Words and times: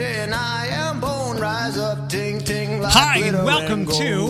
and 0.00 0.34
I 0.34 0.66
am 0.66 1.00
bone. 1.00 1.38
Rise 1.38 1.76
up, 1.76 2.08
ting 2.08 2.38
ting. 2.40 2.80
Like 2.80 2.92
Hi, 2.92 3.18
and 3.18 3.44
welcome 3.44 3.84
gold. 3.84 4.00
to 4.00 4.28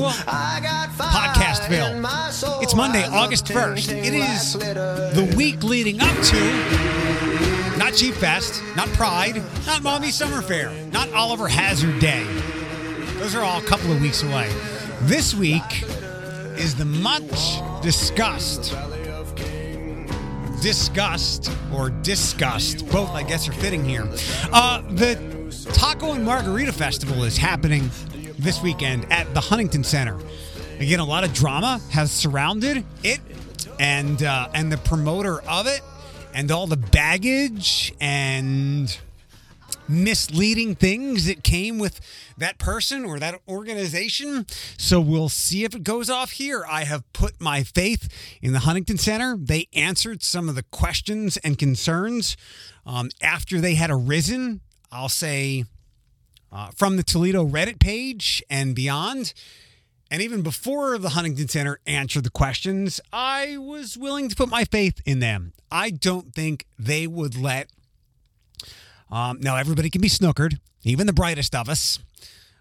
Podcastville. 0.96 2.32
soul. 2.32 2.60
It's 2.60 2.74
Monday, 2.74 3.04
August 3.04 3.46
ting, 3.46 3.56
1st. 3.56 3.88
ting, 3.88 4.04
It 4.04 4.18
like 4.18 5.14
the 5.14 5.34
week 5.36 5.62
leading 5.62 6.00
up 6.00 6.16
to 6.24 7.76
not 7.78 7.94
Cheap 7.94 8.14
Fest, 8.14 8.62
not 8.76 8.88
Pride, 8.88 9.42
not 9.66 9.82
Mommy 9.82 10.10
Summer 10.10 10.42
Fair, 10.42 10.70
not 10.92 11.12
Oliver 11.12 11.48
Hazard 11.48 11.98
Day. 12.00 12.24
Those 13.18 13.34
are 13.34 13.42
all 13.42 13.58
a 13.58 13.64
couple 13.64 13.92
of 13.92 14.00
weeks 14.00 14.22
away. 14.22 14.50
This 15.02 15.34
week 15.34 15.82
is 16.56 16.74
the 16.74 16.84
much 16.84 17.60
discussed, 17.82 18.74
disgust 20.62 21.50
or 21.72 21.90
disgust, 21.90 22.88
both 22.90 23.10
I 23.10 23.22
guess 23.22 23.48
are 23.48 23.52
fitting 23.52 23.84
here. 23.84 24.08
Uh, 24.52 24.82
the 24.90 25.37
Taco 25.50 26.12
and 26.12 26.24
Margarita 26.24 26.72
Festival 26.72 27.24
is 27.24 27.38
happening 27.38 27.90
this 28.38 28.62
weekend 28.62 29.10
at 29.10 29.32
the 29.34 29.40
Huntington 29.40 29.82
Center. 29.82 30.18
Again, 30.78 31.00
a 31.00 31.04
lot 31.04 31.24
of 31.24 31.32
drama 31.32 31.80
has 31.90 32.12
surrounded 32.12 32.84
it, 33.02 33.20
and 33.80 34.22
uh, 34.22 34.48
and 34.52 34.70
the 34.70 34.76
promoter 34.78 35.40
of 35.42 35.66
it, 35.66 35.80
and 36.34 36.50
all 36.50 36.66
the 36.66 36.76
baggage 36.76 37.94
and 38.00 38.98
misleading 39.88 40.74
things 40.74 41.24
that 41.24 41.42
came 41.42 41.78
with 41.78 42.00
that 42.36 42.58
person 42.58 43.06
or 43.06 43.18
that 43.18 43.40
organization. 43.48 44.46
So 44.76 45.00
we'll 45.00 45.30
see 45.30 45.64
if 45.64 45.74
it 45.74 45.82
goes 45.82 46.10
off 46.10 46.32
here. 46.32 46.64
I 46.68 46.84
have 46.84 47.10
put 47.14 47.40
my 47.40 47.62
faith 47.62 48.38
in 48.42 48.52
the 48.52 48.60
Huntington 48.60 48.98
Center. 48.98 49.36
They 49.38 49.66
answered 49.72 50.22
some 50.22 50.48
of 50.48 50.54
the 50.54 50.62
questions 50.64 51.38
and 51.38 51.58
concerns 51.58 52.36
um, 52.84 53.08
after 53.22 53.60
they 53.60 53.74
had 53.74 53.90
arisen. 53.90 54.60
I'll 54.90 55.08
say 55.08 55.64
uh, 56.52 56.70
from 56.74 56.96
the 56.96 57.02
Toledo 57.02 57.46
Reddit 57.46 57.78
page 57.78 58.42
and 58.48 58.74
beyond. 58.74 59.32
And 60.10 60.22
even 60.22 60.40
before 60.42 60.96
the 60.96 61.10
Huntington 61.10 61.48
Center 61.48 61.80
answered 61.86 62.24
the 62.24 62.30
questions, 62.30 62.98
I 63.12 63.58
was 63.58 63.98
willing 63.98 64.30
to 64.30 64.36
put 64.36 64.48
my 64.48 64.64
faith 64.64 65.02
in 65.04 65.20
them. 65.20 65.52
I 65.70 65.90
don't 65.90 66.34
think 66.34 66.64
they 66.78 67.06
would 67.06 67.36
let 67.36 67.68
um, 69.10 69.38
now, 69.40 69.56
everybody 69.56 69.90
can 69.90 70.00
be 70.00 70.08
snookered, 70.08 70.58
even 70.82 71.06
the 71.06 71.12
brightest 71.12 71.54
of 71.54 71.68
us. 71.68 71.98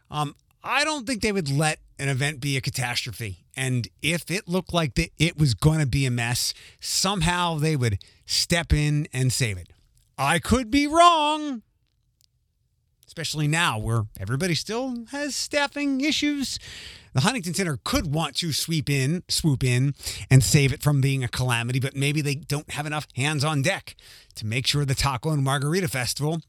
Um, 0.10 0.36
I 0.64 0.84
don't 0.84 1.06
think 1.06 1.22
they 1.22 1.32
would 1.32 1.50
let 1.50 1.80
an 2.00 2.10
event 2.10 2.40
be 2.40 2.58
a 2.58 2.62
catastrophe. 2.62 3.46
And 3.56 3.88
if 4.02 4.30
it 4.32 4.48
looked 4.48 4.74
like 4.74 4.96
that 4.96 5.10
it 5.18 5.38
was 5.38 5.54
going 5.54 5.80
to 5.80 5.86
be 5.86 6.06
a 6.06 6.12
mess, 6.12 6.54
somehow 6.80 7.56
they 7.56 7.76
would 7.76 8.00
step 8.26 8.72
in 8.72 9.08
and 9.12 9.34
save 9.34 9.58
it. 9.58 9.70
I 10.18 10.40
could 10.40 10.72
be 10.72 10.88
wrong, 10.88 11.64
especially 13.18 13.48
now 13.48 13.80
where 13.80 14.04
everybody 14.20 14.54
still 14.54 15.06
has 15.10 15.36
staffing 15.36 16.02
issues. 16.02 16.60
The 17.14 17.22
Huntington 17.22 17.56
Center 17.56 17.80
could 17.84 18.14
want 18.14 18.36
to 18.36 18.54
sweep 18.54 18.92
in, 18.92 19.24
swoop 19.28 19.64
in, 19.64 19.96
and 20.30 20.44
save 20.44 20.72
it 20.72 20.84
from 20.84 21.02
being 21.02 21.24
a 21.24 21.28
calamity, 21.28 21.80
but 21.80 21.96
maybe 21.96 22.22
they 22.22 22.36
don't 22.36 22.70
have 22.70 22.86
enough 22.86 23.08
hands 23.16 23.44
on 23.44 23.64
deck 23.64 23.96
to 24.36 24.46
make 24.46 24.68
sure 24.68 24.86
the 24.86 24.94
Taco 24.94 25.32
and 25.32 25.44
Margarita 25.44 25.88
Festival 25.88 26.42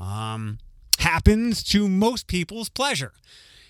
um, 0.00 0.58
happens 0.98 1.62
to 1.62 1.88
most 1.88 2.26
people's 2.26 2.70
pleasure. 2.70 3.12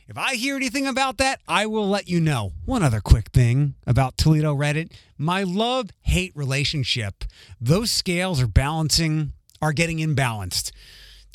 If 0.09 0.17
I 0.17 0.37
hear 0.37 0.57
anything 0.57 0.87
about 0.87 1.19
that, 1.19 1.41
I 1.47 1.67
will 1.67 1.87
let 1.87 2.09
you 2.09 2.20
know. 2.20 2.53
One 2.65 2.83
other 2.83 3.01
quick 3.01 3.33
thing 3.33 3.75
about 3.87 4.17
Toledo 4.17 4.55
Reddit 4.55 4.93
my 5.19 5.43
love 5.43 5.91
hate 6.05 6.33
relationship, 6.35 7.25
those 7.61 7.91
scales 7.91 8.41
are 8.41 8.47
balancing, 8.47 9.35
are 9.61 9.75
getting 9.75 9.98
imbalanced 9.98 10.73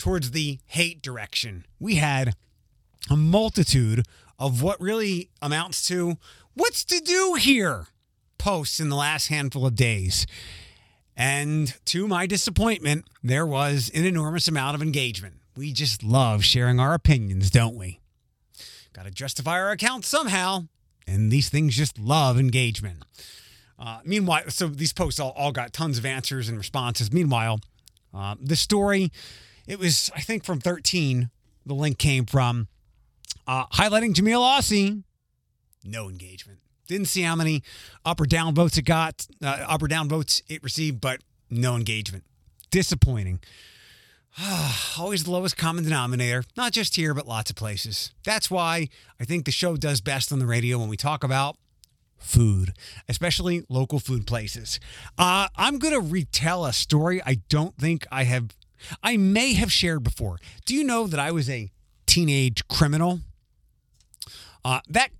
towards 0.01 0.31
the 0.31 0.57
hate 0.65 0.99
direction. 1.03 1.63
We 1.79 1.95
had 1.95 2.33
a 3.09 3.15
multitude 3.15 4.03
of 4.39 4.63
what 4.63 4.81
really 4.81 5.29
amounts 5.43 5.87
to 5.89 6.17
what's 6.55 6.83
to 6.85 6.99
do 6.99 7.35
here 7.35 7.85
posts 8.39 8.79
in 8.79 8.89
the 8.89 8.95
last 8.95 9.27
handful 9.27 9.63
of 9.67 9.75
days. 9.75 10.25
And 11.15 11.75
to 11.85 12.07
my 12.07 12.25
disappointment, 12.25 13.05
there 13.21 13.45
was 13.45 13.91
an 13.93 14.03
enormous 14.03 14.47
amount 14.47 14.73
of 14.73 14.81
engagement. 14.81 15.35
We 15.55 15.71
just 15.71 16.01
love 16.01 16.43
sharing 16.43 16.79
our 16.79 16.95
opinions, 16.95 17.51
don't 17.51 17.75
we? 17.75 17.99
Got 18.93 19.05
to 19.05 19.11
justify 19.11 19.59
our 19.59 19.69
account 19.69 20.03
somehow. 20.03 20.63
And 21.05 21.31
these 21.31 21.49
things 21.49 21.77
just 21.77 21.99
love 21.99 22.39
engagement. 22.39 23.03
Uh, 23.77 23.99
meanwhile, 24.03 24.43
so 24.47 24.65
these 24.65 24.93
posts 24.93 25.19
all, 25.19 25.31
all 25.37 25.51
got 25.51 25.73
tons 25.73 25.99
of 25.99 26.07
answers 26.07 26.49
and 26.49 26.57
responses. 26.57 27.11
Meanwhile, 27.11 27.59
uh, 28.15 28.35
the 28.39 28.55
story, 28.55 29.11
it 29.67 29.79
was, 29.79 30.11
I 30.15 30.21
think, 30.21 30.43
from 30.43 30.59
13, 30.59 31.29
the 31.65 31.73
link 31.73 31.97
came 31.97 32.25
from 32.25 32.67
uh, 33.47 33.65
highlighting 33.67 34.13
Jameel 34.13 34.41
Aussie. 34.41 35.03
No 35.83 36.09
engagement. 36.09 36.59
Didn't 36.87 37.07
see 37.07 37.21
how 37.21 37.35
many 37.35 37.63
up 38.03 38.19
or 38.19 38.25
down 38.25 38.53
votes 38.53 38.77
it 38.77 38.83
got, 38.83 39.25
uh, 39.43 39.65
up 39.67 39.81
or 39.81 39.87
down 39.87 40.09
votes 40.09 40.41
it 40.47 40.63
received, 40.63 40.99
but 40.99 41.21
no 41.49 41.75
engagement. 41.75 42.23
Disappointing. 42.69 43.39
Always 44.97 45.23
the 45.23 45.31
lowest 45.31 45.57
common 45.57 45.83
denominator, 45.83 46.43
not 46.55 46.71
just 46.71 46.95
here, 46.95 47.13
but 47.13 47.27
lots 47.27 47.49
of 47.49 47.55
places. 47.55 48.11
That's 48.23 48.49
why 48.49 48.89
I 49.19 49.25
think 49.25 49.45
the 49.45 49.51
show 49.51 49.75
does 49.75 50.01
best 50.01 50.31
on 50.31 50.39
the 50.39 50.45
radio 50.45 50.79
when 50.79 50.89
we 50.89 50.97
talk 50.97 51.23
about 51.23 51.57
food, 52.17 52.73
especially 53.09 53.63
local 53.67 53.99
food 53.99 54.25
places. 54.25 54.79
Uh, 55.17 55.47
I'm 55.55 55.79
going 55.79 55.93
to 55.93 55.99
retell 55.99 56.65
a 56.65 56.73
story 56.73 57.21
I 57.25 57.41
don't 57.49 57.75
think 57.77 58.05
I 58.11 58.23
have, 58.23 58.55
I 59.03 59.17
may 59.17 59.53
have 59.53 59.71
shared 59.71 60.03
before. 60.03 60.39
Do 60.65 60.75
you 60.75 60.83
know 60.83 61.07
that 61.07 61.19
I 61.19 61.31
was 61.31 61.49
a 61.49 61.71
teenage 62.05 62.67
criminal? 62.67 63.21
Uh, 64.63 64.81
that 64.89 65.11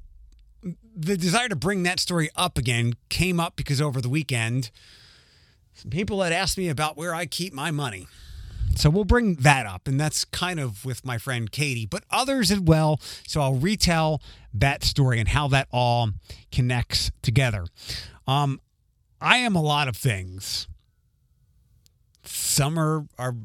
the 0.96 1.18
desire 1.18 1.50
to 1.50 1.56
bring 1.56 1.84
that 1.84 2.00
story 2.00 2.30
up 2.36 2.58
again 2.58 2.94
came 3.10 3.40
up 3.40 3.56
because 3.56 3.82
over 3.82 4.02
the 4.02 4.10
weekend, 4.10 4.72
people 5.90 6.22
had 6.22 6.34
asked 6.34 6.58
me 6.58 6.70
about 6.70 6.98
where 6.98 7.16
I 7.16 7.26
keep 7.26 7.54
my 7.54 7.72
money. 7.72 8.08
So 8.76 8.90
we'll 8.90 9.04
bring 9.04 9.36
that 9.36 9.66
up, 9.66 9.88
and 9.88 10.00
that's 10.00 10.24
kind 10.26 10.60
of 10.60 10.86
with 10.86 11.06
my 11.06 11.18
friend 11.18 11.52
Katie, 11.52 11.86
but 11.86 12.04
others 12.10 12.52
as 12.52 12.60
well. 12.60 13.00
So 13.28 13.42
I'll 13.42 13.56
retell 13.56 14.22
that 14.54 14.84
story 14.84 15.20
and 15.20 15.30
how 15.30 15.48
that 15.50 15.68
all 15.72 16.10
connects 16.52 17.12
together. 17.22 17.66
Um, 18.28 18.62
I 19.20 19.38
am 19.38 19.56
a 19.56 19.62
lot 19.62 19.88
of 19.88 19.98
things. 19.98 20.68
Some 22.24 22.78
are 22.78 23.06
are 23.18 23.36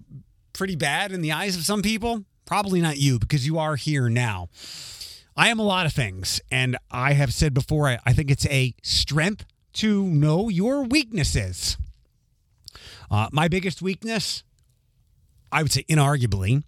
pretty 0.53 0.77
bad 0.77 1.13
in 1.13 1.21
the 1.21 1.33
eyes 1.33 1.57
of 1.57 1.65
some 1.65 1.83
people. 1.83 2.25
Probably 2.45 2.81
not 2.81 2.97
you 2.97 3.19
because 3.19 3.47
you 3.47 3.59
are 3.59 3.77
here 3.77 4.09
now. 4.09 4.49
I 5.37 5.49
am 5.49 5.59
a 5.59 5.65
lot 5.65 5.85
of 5.85 5.93
things, 5.93 6.41
and 6.51 6.79
I 6.91 7.13
have 7.13 7.35
said 7.35 7.53
before, 7.53 7.89
I, 7.89 7.99
I 8.07 8.13
think 8.15 8.31
it's 8.31 8.47
a 8.47 8.75
strength 8.83 9.45
to 9.75 10.03
know 10.03 10.49
your 10.49 10.85
weaknesses. 10.85 11.77
Uh, 13.11 13.29
my 13.33 13.47
biggest 13.47 13.83
weakness, 13.83 14.43
I 15.53 15.63
would 15.63 15.73
say 15.73 15.85
inarguably, 15.91 16.63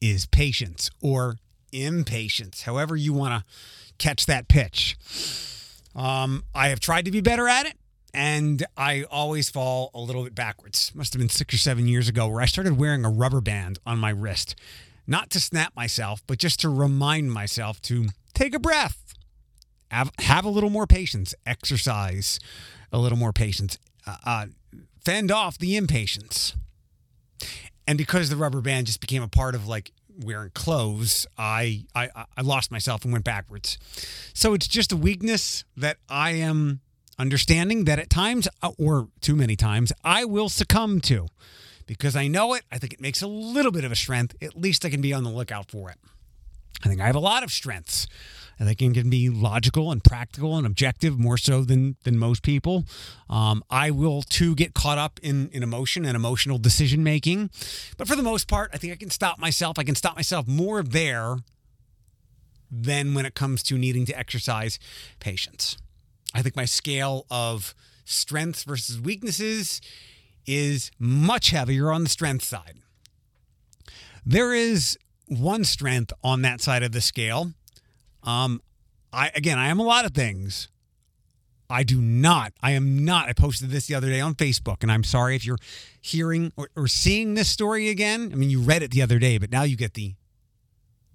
is 0.00 0.26
patience 0.26 0.90
or 1.02 1.36
impatience, 1.72 2.62
however 2.62 2.96
you 2.96 3.12
want 3.12 3.34
to 3.34 3.52
catch 3.98 4.24
that 4.26 4.48
pitch. 4.48 4.96
Um, 5.94 6.44
I 6.54 6.68
have 6.68 6.80
tried 6.80 7.04
to 7.04 7.10
be 7.10 7.20
better 7.20 7.48
at 7.48 7.66
it, 7.66 7.76
and 8.16 8.64
I 8.78 9.04
always 9.10 9.50
fall 9.50 9.90
a 9.94 10.00
little 10.00 10.24
bit 10.24 10.34
backwards. 10.34 10.90
Must 10.94 11.12
have 11.12 11.20
been 11.20 11.28
six 11.28 11.54
or 11.54 11.58
seven 11.58 11.86
years 11.86 12.08
ago 12.08 12.26
where 12.26 12.40
I 12.40 12.46
started 12.46 12.78
wearing 12.78 13.04
a 13.04 13.10
rubber 13.10 13.42
band 13.42 13.78
on 13.84 13.98
my 13.98 14.08
wrist, 14.08 14.56
not 15.06 15.28
to 15.30 15.40
snap 15.40 15.76
myself, 15.76 16.22
but 16.26 16.38
just 16.38 16.58
to 16.60 16.70
remind 16.70 17.30
myself 17.30 17.80
to 17.82 18.06
take 18.32 18.54
a 18.54 18.58
breath, 18.58 19.12
have, 19.90 20.10
have 20.20 20.46
a 20.46 20.48
little 20.48 20.70
more 20.70 20.86
patience, 20.86 21.34
exercise 21.44 22.40
a 22.90 22.98
little 22.98 23.18
more 23.18 23.32
patience, 23.34 23.78
uh, 24.06 24.16
uh, 24.24 24.46
fend 25.04 25.30
off 25.30 25.58
the 25.58 25.76
impatience. 25.76 26.56
And 27.86 27.98
because 27.98 28.30
the 28.30 28.36
rubber 28.36 28.62
band 28.62 28.86
just 28.86 29.00
became 29.00 29.22
a 29.22 29.28
part 29.28 29.54
of 29.54 29.68
like 29.68 29.92
wearing 30.24 30.50
clothes, 30.54 31.26
I, 31.36 31.84
I 31.94 32.08
I 32.14 32.40
lost 32.40 32.70
myself 32.70 33.04
and 33.04 33.12
went 33.12 33.24
backwards. 33.24 33.78
So 34.32 34.54
it's 34.54 34.66
just 34.66 34.90
a 34.90 34.96
weakness 34.96 35.64
that 35.76 35.98
I 36.08 36.30
am 36.30 36.80
understanding 37.18 37.84
that 37.84 37.98
at 37.98 38.10
times, 38.10 38.48
uh, 38.62 38.72
or 38.78 39.08
too 39.20 39.36
many 39.36 39.56
times, 39.56 39.92
I 40.04 40.24
will 40.24 40.48
succumb 40.48 41.00
to. 41.02 41.28
Because 41.86 42.16
I 42.16 42.26
know 42.26 42.54
it, 42.54 42.64
I 42.72 42.78
think 42.78 42.92
it 42.92 43.00
makes 43.00 43.22
a 43.22 43.28
little 43.28 43.70
bit 43.70 43.84
of 43.84 43.92
a 43.92 43.96
strength. 43.96 44.34
At 44.42 44.56
least 44.56 44.84
I 44.84 44.90
can 44.90 45.00
be 45.00 45.12
on 45.12 45.22
the 45.22 45.30
lookout 45.30 45.70
for 45.70 45.88
it. 45.88 45.98
I 46.84 46.88
think 46.88 47.00
I 47.00 47.06
have 47.06 47.16
a 47.16 47.20
lot 47.20 47.42
of 47.42 47.52
strengths. 47.52 48.06
I 48.58 48.64
think 48.64 48.82
I 48.82 49.00
can 49.00 49.10
be 49.10 49.28
logical 49.28 49.92
and 49.92 50.02
practical 50.02 50.56
and 50.56 50.66
objective 50.66 51.18
more 51.18 51.36
so 51.36 51.62
than 51.62 51.96
than 52.04 52.18
most 52.18 52.42
people. 52.42 52.84
Um, 53.28 53.62
I 53.70 53.90
will 53.90 54.22
too 54.22 54.54
get 54.54 54.74
caught 54.74 54.98
up 54.98 55.20
in 55.22 55.50
in 55.50 55.62
emotion 55.62 56.04
and 56.04 56.16
emotional 56.16 56.58
decision 56.58 57.04
making, 57.04 57.50
but 57.96 58.08
for 58.08 58.16
the 58.16 58.22
most 58.22 58.48
part, 58.48 58.70
I 58.72 58.78
think 58.78 58.92
I 58.92 58.96
can 58.96 59.10
stop 59.10 59.38
myself. 59.38 59.78
I 59.78 59.84
can 59.84 59.94
stop 59.94 60.16
myself 60.16 60.46
more 60.46 60.82
there 60.82 61.36
than 62.70 63.14
when 63.14 63.26
it 63.26 63.34
comes 63.34 63.62
to 63.64 63.78
needing 63.78 64.06
to 64.06 64.18
exercise 64.18 64.78
patience. 65.20 65.76
I 66.36 66.42
think 66.42 66.54
my 66.54 66.66
scale 66.66 67.24
of 67.30 67.74
strengths 68.04 68.62
versus 68.64 69.00
weaknesses 69.00 69.80
is 70.46 70.90
much 70.98 71.50
heavier 71.50 71.90
on 71.90 72.02
the 72.02 72.10
strength 72.10 72.44
side. 72.44 72.76
There 74.24 74.52
is 74.52 74.98
one 75.28 75.64
strength 75.64 76.12
on 76.22 76.42
that 76.42 76.60
side 76.60 76.82
of 76.82 76.92
the 76.92 77.00
scale. 77.00 77.52
Um, 78.22 78.60
I 79.12 79.30
again, 79.34 79.58
I 79.58 79.68
am 79.68 79.78
a 79.78 79.82
lot 79.82 80.04
of 80.04 80.12
things. 80.12 80.68
I 81.70 81.82
do 81.82 82.00
not. 82.00 82.52
I 82.62 82.72
am 82.72 83.04
not. 83.04 83.28
I 83.28 83.32
posted 83.32 83.70
this 83.70 83.86
the 83.86 83.94
other 83.94 84.08
day 84.10 84.20
on 84.20 84.34
Facebook, 84.34 84.82
and 84.82 84.92
I'm 84.92 85.04
sorry 85.04 85.36
if 85.36 85.44
you're 85.46 85.58
hearing 86.00 86.52
or, 86.56 86.68
or 86.76 86.86
seeing 86.86 87.34
this 87.34 87.48
story 87.48 87.88
again. 87.88 88.30
I 88.30 88.36
mean, 88.36 88.50
you 88.50 88.60
read 88.60 88.82
it 88.82 88.90
the 88.90 89.00
other 89.00 89.18
day, 89.18 89.38
but 89.38 89.50
now 89.50 89.62
you 89.62 89.76
get 89.76 89.94
the 89.94 90.14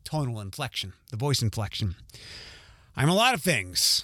tonal 0.03 0.41
inflection, 0.41 0.93
the 1.11 1.17
voice 1.17 1.43
inflection. 1.43 1.95
I'm 2.97 3.07
a 3.07 3.15
lot 3.15 3.35
of 3.35 3.41
things. 3.41 4.03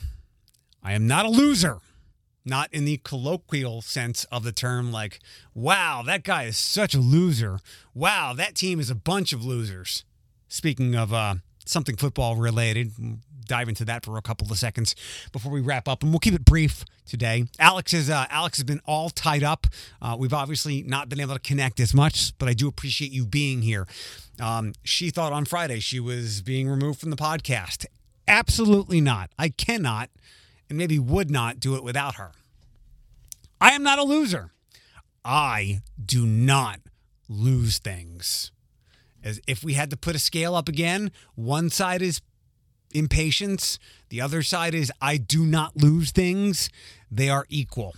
I 0.88 0.94
am 0.94 1.06
not 1.06 1.26
a 1.26 1.30
loser, 1.30 1.80
not 2.46 2.74
in 2.74 2.86
the 2.86 3.02
colloquial 3.04 3.82
sense 3.82 4.24
of 4.32 4.46
the 4.46 4.54
term, 4.54 4.90
like, 4.90 5.20
wow, 5.54 6.02
that 6.06 6.24
guy 6.24 6.44
is 6.44 6.58
such 6.58 6.94
a 6.94 7.00
loser. 7.00 7.60
Wow, 7.94 8.34
that 8.38 8.56
team 8.56 8.80
is 8.80 8.90
a 8.90 8.96
bunch 8.96 9.34
of 9.34 9.44
losers. 9.44 10.06
Speaking 10.48 10.96
of 10.96 11.14
uh, 11.14 11.36
something 11.66 11.98
football 11.98 12.38
related, 12.38 12.94
dive 13.46 13.68
into 13.68 13.84
that 13.84 14.06
for 14.06 14.18
a 14.18 14.22
couple 14.22 14.50
of 14.50 14.58
seconds 14.58 14.96
before 15.34 15.52
we 15.52 15.60
wrap 15.60 15.90
up, 15.90 16.04
and 16.04 16.14
we'll 16.14 16.22
keep 16.22 16.34
it 16.34 16.46
brief 16.46 16.86
today. 17.06 17.48
Alex 17.60 17.94
is 17.94 18.10
uh, 18.10 18.26
Alex 18.30 18.58
has 18.58 18.64
been 18.64 18.80
all 18.86 19.10
tied 19.10 19.44
up. 19.44 19.68
Uh, 20.02 20.16
we've 20.18 20.34
obviously 20.34 20.84
not 20.84 21.10
been 21.10 21.20
able 21.20 21.34
to 21.34 21.42
connect 21.42 21.82
as 21.82 21.94
much, 21.94 22.32
but 22.38 22.48
I 22.48 22.54
do 22.54 22.70
appreciate 22.70 23.12
you 23.12 23.26
being 23.26 23.62
here. 23.62 23.86
Um, 24.40 24.72
she 24.86 25.10
thought 25.10 25.34
on 25.34 25.44
Friday 25.44 25.82
she 25.82 26.00
was 26.00 26.42
being 26.42 26.70
removed 26.70 27.02
from 27.02 27.10
the 27.10 27.18
podcast. 27.18 27.86
Absolutely 28.26 29.02
not. 29.02 29.32
I 29.38 29.50
cannot 29.50 30.10
and 30.70 30.78
maybe 30.78 31.00
would 31.00 31.30
not 31.30 31.60
do 31.60 31.76
it 31.76 31.84
without 31.84 32.16
her. 32.16 32.32
I 33.60 33.72
am 33.72 33.84
not 33.84 34.00
a 34.00 34.04
loser. 34.04 34.52
I 35.24 35.82
do 36.04 36.26
not 36.26 36.80
lose 37.28 37.80
things. 37.80 38.52
As 39.24 39.42
if 39.48 39.64
we 39.64 39.74
had 39.74 39.90
to 39.90 39.98
put 39.98 40.16
a 40.16 40.20
scale 40.20 40.56
up 40.56 40.70
again, 40.70 41.12
one 41.36 41.70
side 41.70 42.02
is 42.02 42.22
impatience, 42.94 43.80
the 44.10 44.22
other 44.22 44.42
side 44.42 44.74
is 44.74 44.92
I 45.02 45.18
do 45.18 45.46
not 45.46 45.76
lose 45.76 46.12
things. 46.12 46.70
They 47.12 47.30
are 47.30 47.46
equal. 47.50 47.96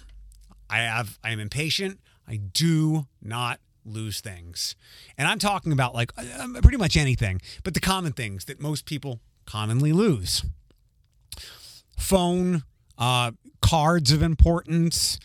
I 0.69 0.80
have 0.80 1.19
I 1.24 1.31
am 1.31 1.39
impatient. 1.39 2.00
I 2.27 2.38
do 2.38 3.07
not 3.22 3.60
lose 3.86 4.22
things. 4.22 4.75
And 5.18 5.27
I'm 5.27 5.39
talking 5.39 5.72
about 5.72 5.94
like 5.94 6.12
uh, 6.18 6.48
pretty 6.62 6.77
much 6.77 6.95
anything, 6.95 7.42
but 7.63 7.74
the 7.74 7.80
common 7.80 8.13
things 8.13 8.45
that 8.45 8.60
most 8.60 8.86
people 8.86 9.19
commonly 9.45 9.92
lose 9.92 10.44
phone, 12.00 12.63
uh, 12.98 13.31
cards 13.62 14.12
of 14.12 14.22
importance, 14.22 15.19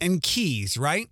and 0.00 0.22
keys, 0.22 0.76
right? 0.76 1.08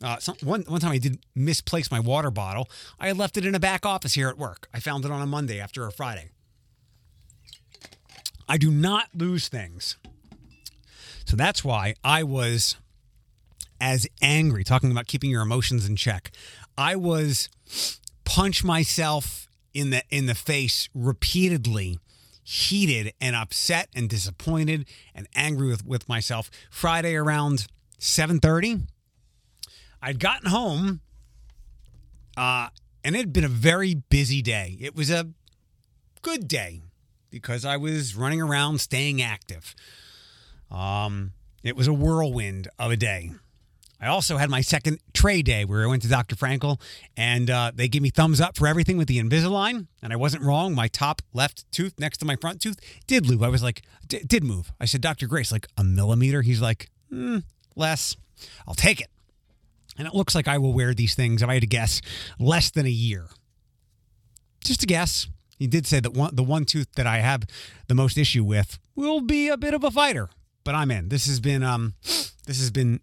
Uh, 0.00 0.18
some, 0.18 0.36
one, 0.42 0.62
one 0.68 0.80
time 0.80 0.92
I 0.92 0.98
did 0.98 1.18
misplace 1.34 1.90
my 1.90 1.98
water 1.98 2.30
bottle. 2.30 2.70
I 3.00 3.08
had 3.08 3.18
left 3.18 3.36
it 3.36 3.44
in 3.44 3.54
a 3.54 3.60
back 3.60 3.84
office 3.84 4.14
here 4.14 4.28
at 4.28 4.38
work. 4.38 4.68
I 4.72 4.78
found 4.78 5.04
it 5.04 5.10
on 5.10 5.20
a 5.20 5.26
Monday 5.26 5.60
after 5.60 5.86
a 5.86 5.92
Friday. 5.92 6.30
I 8.48 8.56
do 8.56 8.70
not 8.70 9.08
lose 9.14 9.48
things. 9.48 9.96
So 11.24 11.36
that's 11.36 11.64
why 11.64 11.94
I 12.04 12.22
was 12.22 12.76
as 13.80 14.06
angry, 14.22 14.64
talking 14.64 14.90
about 14.90 15.06
keeping 15.06 15.30
your 15.30 15.42
emotions 15.42 15.86
in 15.86 15.96
check. 15.96 16.30
I 16.76 16.96
was 16.96 17.48
punch 18.24 18.64
myself 18.64 19.48
in 19.74 19.90
the 19.90 20.02
in 20.10 20.26
the 20.26 20.34
face 20.34 20.88
repeatedly 20.94 21.98
heated 22.50 23.12
and 23.20 23.36
upset 23.36 23.90
and 23.94 24.08
disappointed 24.08 24.88
and 25.14 25.28
angry 25.34 25.68
with, 25.68 25.84
with 25.84 26.08
myself. 26.08 26.50
Friday 26.70 27.14
around 27.14 27.66
7:30, 28.00 28.86
I'd 30.00 30.18
gotten 30.18 30.48
home 30.48 31.00
uh, 32.38 32.68
and 33.04 33.14
it 33.14 33.18
had 33.18 33.32
been 33.34 33.44
a 33.44 33.48
very 33.48 33.94
busy 33.94 34.40
day. 34.40 34.78
It 34.80 34.96
was 34.96 35.10
a 35.10 35.28
good 36.22 36.48
day 36.48 36.80
because 37.30 37.66
I 37.66 37.76
was 37.76 38.16
running 38.16 38.40
around 38.40 38.80
staying 38.80 39.20
active. 39.20 39.74
Um, 40.70 41.32
it 41.62 41.76
was 41.76 41.86
a 41.86 41.92
whirlwind 41.92 42.68
of 42.78 42.90
a 42.90 42.96
day. 42.96 43.32
I 44.00 44.06
also 44.06 44.36
had 44.36 44.48
my 44.48 44.60
second 44.60 45.00
tray 45.12 45.42
day 45.42 45.64
where 45.64 45.82
I 45.82 45.86
went 45.86 46.02
to 46.02 46.08
Dr. 46.08 46.36
Frankel 46.36 46.80
and 47.16 47.50
uh, 47.50 47.72
they 47.74 47.88
gave 47.88 48.02
me 48.02 48.10
thumbs 48.10 48.40
up 48.40 48.56
for 48.56 48.68
everything 48.68 48.96
with 48.96 49.08
the 49.08 49.18
Invisalign. 49.18 49.88
And 50.02 50.12
I 50.12 50.16
wasn't 50.16 50.44
wrong. 50.44 50.74
My 50.74 50.86
top 50.86 51.20
left 51.32 51.70
tooth 51.72 51.98
next 51.98 52.18
to 52.18 52.24
my 52.24 52.36
front 52.36 52.60
tooth 52.60 52.78
did 53.06 53.28
move. 53.28 53.42
I 53.42 53.48
was 53.48 53.62
like, 53.62 53.82
did 54.06 54.44
move. 54.44 54.70
I 54.80 54.84
said, 54.84 55.00
Dr. 55.00 55.26
Grace, 55.26 55.50
like 55.50 55.66
a 55.76 55.82
millimeter? 55.82 56.42
He's 56.42 56.60
like, 56.60 56.90
mm, 57.12 57.42
less. 57.74 58.16
I'll 58.68 58.74
take 58.74 59.00
it. 59.00 59.08
And 59.98 60.06
it 60.06 60.14
looks 60.14 60.34
like 60.34 60.46
I 60.46 60.58
will 60.58 60.72
wear 60.72 60.94
these 60.94 61.16
things, 61.16 61.42
if 61.42 61.48
I 61.48 61.54
had 61.54 61.62
to 61.62 61.66
guess, 61.66 62.00
less 62.38 62.70
than 62.70 62.86
a 62.86 62.90
year. 62.90 63.26
Just 64.62 64.84
a 64.84 64.86
guess. 64.86 65.26
He 65.58 65.66
did 65.66 65.86
say 65.86 65.98
that 65.98 66.12
one, 66.12 66.36
the 66.36 66.44
one 66.44 66.64
tooth 66.64 66.92
that 66.94 67.06
I 67.06 67.18
have 67.18 67.42
the 67.88 67.94
most 67.94 68.16
issue 68.16 68.44
with 68.44 68.78
will 68.94 69.20
be 69.20 69.48
a 69.48 69.56
bit 69.56 69.74
of 69.74 69.82
a 69.82 69.90
fighter, 69.90 70.30
but 70.62 70.76
I'm 70.76 70.92
in. 70.92 71.08
This 71.08 71.26
has 71.26 71.40
been 71.40 71.64
um, 71.64 71.94
this 72.04 72.60
has 72.60 72.70
been 72.70 73.00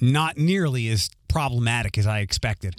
not 0.00 0.36
nearly 0.36 0.88
as 0.88 1.10
problematic 1.28 1.98
as 1.98 2.06
I 2.06 2.20
expected. 2.20 2.76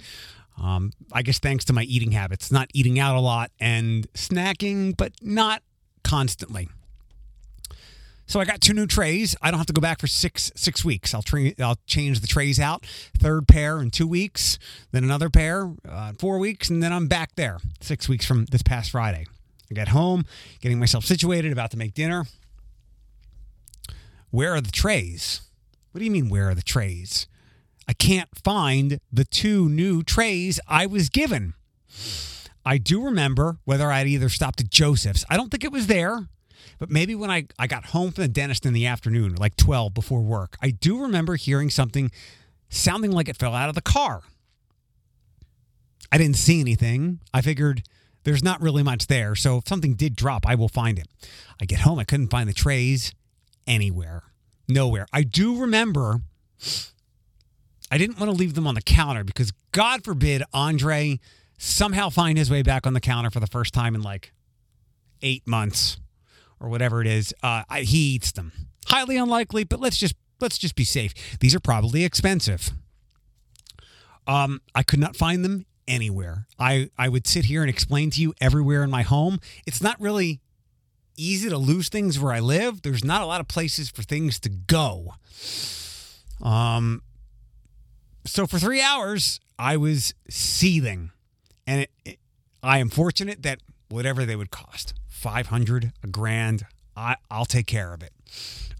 Um, 0.60 0.92
I 1.12 1.22
guess 1.22 1.38
thanks 1.38 1.64
to 1.66 1.72
my 1.72 1.84
eating 1.84 2.12
habits, 2.12 2.52
not 2.52 2.68
eating 2.74 2.98
out 2.98 3.16
a 3.16 3.20
lot 3.20 3.50
and 3.58 4.10
snacking, 4.12 4.96
but 4.96 5.12
not 5.22 5.62
constantly. 6.04 6.68
So 8.26 8.38
I 8.38 8.44
got 8.44 8.60
two 8.60 8.74
new 8.74 8.86
trays. 8.86 9.34
I 9.42 9.50
don't 9.50 9.58
have 9.58 9.66
to 9.66 9.72
go 9.72 9.80
back 9.80 10.00
for 10.00 10.06
six 10.06 10.52
six 10.54 10.84
weeks. 10.84 11.14
I'll 11.14 11.22
tra- 11.22 11.52
I'll 11.58 11.78
change 11.86 12.20
the 12.20 12.28
trays 12.28 12.60
out. 12.60 12.86
Third 13.18 13.48
pair 13.48 13.80
in 13.80 13.90
two 13.90 14.06
weeks, 14.06 14.56
then 14.92 15.02
another 15.02 15.28
pair 15.30 15.72
uh, 15.88 16.12
four 16.16 16.38
weeks, 16.38 16.70
and 16.70 16.80
then 16.80 16.92
I'm 16.92 17.08
back 17.08 17.34
there 17.34 17.58
six 17.80 18.08
weeks 18.08 18.24
from 18.24 18.44
this 18.46 18.62
past 18.62 18.92
Friday. 18.92 19.26
I 19.68 19.74
get 19.74 19.88
home, 19.88 20.26
getting 20.60 20.78
myself 20.78 21.04
situated, 21.04 21.50
about 21.50 21.72
to 21.72 21.76
make 21.76 21.94
dinner. 21.94 22.26
Where 24.30 24.54
are 24.54 24.60
the 24.60 24.70
trays? 24.70 25.40
What 25.92 25.98
do 25.98 26.04
you 26.04 26.10
mean, 26.10 26.28
where 26.28 26.50
are 26.50 26.54
the 26.54 26.62
trays? 26.62 27.26
I 27.88 27.92
can't 27.92 28.28
find 28.44 29.00
the 29.12 29.24
two 29.24 29.68
new 29.68 30.02
trays 30.04 30.60
I 30.68 30.86
was 30.86 31.08
given. 31.08 31.54
I 32.64 32.78
do 32.78 33.02
remember 33.02 33.58
whether 33.64 33.90
I'd 33.90 34.06
either 34.06 34.28
stopped 34.28 34.60
at 34.60 34.70
Joseph's. 34.70 35.24
I 35.28 35.36
don't 35.36 35.50
think 35.50 35.64
it 35.64 35.72
was 35.72 35.88
there, 35.88 36.28
but 36.78 36.90
maybe 36.90 37.16
when 37.16 37.30
I, 37.30 37.46
I 37.58 37.66
got 37.66 37.86
home 37.86 38.12
from 38.12 38.22
the 38.22 38.28
dentist 38.28 38.64
in 38.64 38.72
the 38.72 38.86
afternoon, 38.86 39.34
like 39.34 39.56
12 39.56 39.92
before 39.92 40.20
work, 40.20 40.56
I 40.62 40.70
do 40.70 41.02
remember 41.02 41.34
hearing 41.34 41.70
something 41.70 42.12
sounding 42.68 43.10
like 43.10 43.28
it 43.28 43.36
fell 43.36 43.54
out 43.54 43.68
of 43.68 43.74
the 43.74 43.80
car. 43.80 44.22
I 46.12 46.18
didn't 46.18 46.36
see 46.36 46.60
anything. 46.60 47.20
I 47.34 47.40
figured 47.40 47.82
there's 48.22 48.44
not 48.44 48.60
really 48.60 48.84
much 48.84 49.08
there. 49.08 49.34
So 49.34 49.58
if 49.58 49.66
something 49.66 49.94
did 49.94 50.14
drop, 50.14 50.46
I 50.46 50.54
will 50.54 50.68
find 50.68 50.98
it. 50.98 51.08
I 51.60 51.64
get 51.64 51.80
home, 51.80 51.98
I 51.98 52.04
couldn't 52.04 52.28
find 52.28 52.48
the 52.48 52.54
trays 52.54 53.12
anywhere 53.66 54.29
nowhere. 54.70 55.06
I 55.12 55.22
do 55.22 55.60
remember 55.60 56.20
I 57.90 57.98
didn't 57.98 58.18
want 58.18 58.30
to 58.30 58.36
leave 58.36 58.54
them 58.54 58.66
on 58.66 58.74
the 58.74 58.82
counter 58.82 59.24
because 59.24 59.52
God 59.72 60.04
forbid 60.04 60.42
Andre 60.52 61.18
somehow 61.58 62.08
find 62.08 62.38
his 62.38 62.50
way 62.50 62.62
back 62.62 62.86
on 62.86 62.94
the 62.94 63.00
counter 63.00 63.30
for 63.30 63.40
the 63.40 63.46
first 63.46 63.74
time 63.74 63.94
in 63.94 64.02
like 64.02 64.32
eight 65.22 65.46
months 65.46 65.98
or 66.60 66.68
whatever 66.68 67.00
it 67.00 67.06
is. 67.06 67.34
Uh, 67.42 67.64
I, 67.68 67.80
he 67.82 68.14
eats 68.14 68.32
them. 68.32 68.52
Highly 68.86 69.16
unlikely, 69.16 69.64
but 69.64 69.80
let's 69.80 69.96
just 69.96 70.14
let's 70.40 70.58
just 70.58 70.74
be 70.74 70.84
safe. 70.84 71.12
These 71.40 71.54
are 71.54 71.60
probably 71.60 72.04
expensive. 72.04 72.70
Um, 74.26 74.60
I 74.74 74.82
could 74.82 75.00
not 75.00 75.16
find 75.16 75.44
them 75.44 75.66
anywhere. 75.88 76.46
I 76.58 76.90
I 76.96 77.08
would 77.08 77.26
sit 77.26 77.46
here 77.46 77.62
and 77.62 77.70
explain 77.70 78.10
to 78.12 78.22
you 78.22 78.34
everywhere 78.40 78.82
in 78.84 78.90
my 78.90 79.02
home. 79.02 79.40
It's 79.66 79.82
not 79.82 80.00
really 80.00 80.40
easy 81.16 81.48
to 81.48 81.58
lose 81.58 81.88
things 81.88 82.18
where 82.18 82.32
I 82.32 82.40
live. 82.40 82.82
There's 82.82 83.04
not 83.04 83.22
a 83.22 83.26
lot 83.26 83.40
of 83.40 83.48
places 83.48 83.90
for 83.90 84.02
things 84.02 84.38
to 84.40 84.48
go. 84.48 85.14
Um, 86.42 87.02
so 88.26 88.46
for 88.46 88.58
three 88.58 88.80
hours, 88.80 89.40
I 89.58 89.76
was 89.76 90.14
seething, 90.28 91.10
and 91.66 91.82
it, 91.82 91.90
it, 92.04 92.18
I 92.62 92.78
am 92.78 92.88
fortunate 92.88 93.42
that 93.42 93.60
whatever 93.88 94.24
they 94.24 94.36
would 94.36 94.50
cost, 94.50 94.94
five 95.08 95.48
hundred, 95.48 95.92
a 96.02 96.06
grand, 96.06 96.64
I, 96.96 97.16
I'll 97.30 97.44
take 97.44 97.66
care 97.66 97.92
of 97.92 98.02
it. 98.02 98.12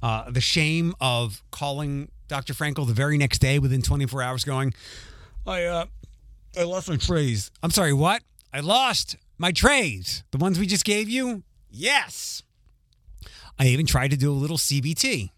Uh, 0.03 0.31
the 0.31 0.41
shame 0.41 0.95
of 1.01 1.43
calling 1.51 2.11
Dr. 2.29 2.55
Frankel 2.55 2.87
the 2.87 2.95
very 2.95 3.19
next 3.19 3.41
day 3.41 3.59
within 3.59 3.83
24 3.83 4.23
hours, 4.23 4.45
going, 4.45 4.73
I 5.47 5.65
uh, 5.65 5.87
I 6.59 6.63
lost 6.63 6.89
my 6.89 6.97
trays. 6.97 7.51
I'm 7.63 7.71
sorry, 7.71 7.93
what? 7.93 8.23
I 8.53 8.61
lost 8.61 9.17
my 9.39 9.53
trays, 9.53 10.25
the 10.31 10.39
ones 10.39 10.59
we 10.59 10.67
just 10.67 10.85
gave 10.85 11.09
you. 11.09 11.43
Yes. 11.71 12.43
I 13.59 13.67
even 13.67 13.87
tried 13.87 14.11
to 14.11 14.17
do 14.17 14.31
a 14.31 14.35
little 14.35 14.59
CBT. 14.59 15.31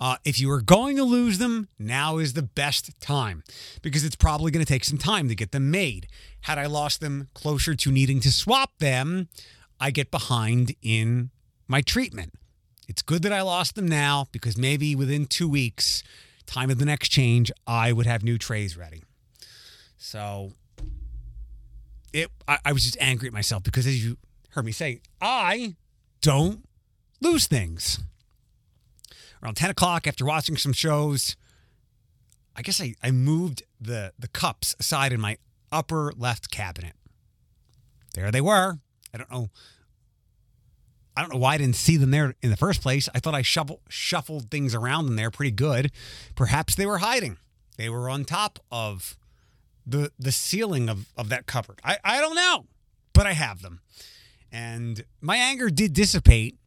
Uh, 0.00 0.16
if 0.24 0.40
you 0.40 0.50
are 0.50 0.60
going 0.60 0.96
to 0.96 1.04
lose 1.04 1.38
them, 1.38 1.68
now 1.78 2.18
is 2.18 2.32
the 2.32 2.42
best 2.42 2.90
time 3.00 3.44
because 3.82 4.04
it's 4.04 4.16
probably 4.16 4.50
going 4.50 4.64
to 4.64 4.72
take 4.72 4.84
some 4.84 4.98
time 4.98 5.28
to 5.28 5.34
get 5.34 5.52
them 5.52 5.70
made. 5.70 6.08
Had 6.42 6.58
I 6.58 6.66
lost 6.66 7.00
them 7.00 7.28
closer 7.34 7.74
to 7.76 7.92
needing 7.92 8.18
to 8.20 8.32
swap 8.32 8.70
them, 8.78 9.28
I 9.78 9.92
get 9.92 10.10
behind 10.10 10.74
in 10.82 11.30
my 11.68 11.82
treatment. 11.82 12.32
It's 12.88 13.02
good 13.02 13.22
that 13.22 13.32
I 13.32 13.42
lost 13.42 13.76
them 13.76 13.86
now 13.86 14.26
because 14.32 14.58
maybe 14.58 14.96
within 14.96 15.26
two 15.26 15.48
weeks, 15.48 16.02
time 16.46 16.68
of 16.70 16.78
the 16.78 16.84
next 16.84 17.08
change, 17.10 17.52
I 17.66 17.92
would 17.92 18.06
have 18.06 18.24
new 18.24 18.38
trays 18.38 18.76
ready. 18.76 19.04
So 19.96 20.50
it 22.12 22.28
I, 22.48 22.58
I 22.64 22.72
was 22.72 22.82
just 22.82 22.96
angry 23.00 23.28
at 23.28 23.32
myself 23.32 23.62
because 23.62 23.86
as 23.86 24.04
you 24.04 24.16
heard 24.52 24.64
me 24.64 24.72
say, 24.72 25.00
I 25.20 25.76
don't 26.20 26.66
lose 27.20 27.46
things. 27.46 28.00
Around 29.42 29.56
10 29.56 29.70
o'clock 29.70 30.06
after 30.06 30.24
watching 30.24 30.56
some 30.56 30.72
shows, 30.72 31.36
I 32.54 32.62
guess 32.62 32.80
I, 32.80 32.94
I 33.02 33.10
moved 33.10 33.62
the 33.80 34.12
the 34.18 34.28
cups 34.28 34.76
aside 34.78 35.12
in 35.12 35.20
my 35.20 35.38
upper 35.70 36.12
left 36.16 36.50
cabinet. 36.50 36.94
There 38.14 38.30
they 38.30 38.40
were. 38.40 38.78
I 39.12 39.18
don't 39.18 39.30
know. 39.30 39.48
I 41.16 41.22
don't 41.22 41.32
know 41.32 41.38
why 41.38 41.54
I 41.54 41.58
didn't 41.58 41.76
see 41.76 41.96
them 41.96 42.10
there 42.10 42.34
in 42.40 42.50
the 42.50 42.56
first 42.56 42.80
place. 42.80 43.08
I 43.14 43.18
thought 43.18 43.34
I 43.34 43.42
shuffle, 43.42 43.80
shuffled 43.88 44.50
things 44.50 44.74
around 44.74 45.08
in 45.08 45.16
there 45.16 45.30
pretty 45.30 45.50
good. 45.50 45.90
Perhaps 46.34 46.74
they 46.74 46.86
were 46.86 46.98
hiding. 46.98 47.36
They 47.76 47.88
were 47.88 48.08
on 48.08 48.24
top 48.24 48.58
of 48.70 49.16
the 49.86 50.12
the 50.18 50.32
ceiling 50.32 50.88
of, 50.88 51.08
of 51.16 51.28
that 51.30 51.46
cupboard. 51.46 51.80
I, 51.84 51.98
I 52.04 52.20
don't 52.20 52.36
know, 52.36 52.66
but 53.12 53.26
I 53.26 53.32
have 53.32 53.62
them. 53.62 53.80
And 54.52 55.04
my 55.20 55.36
anger 55.36 55.70
did 55.70 55.94
dissipate, 55.94 56.58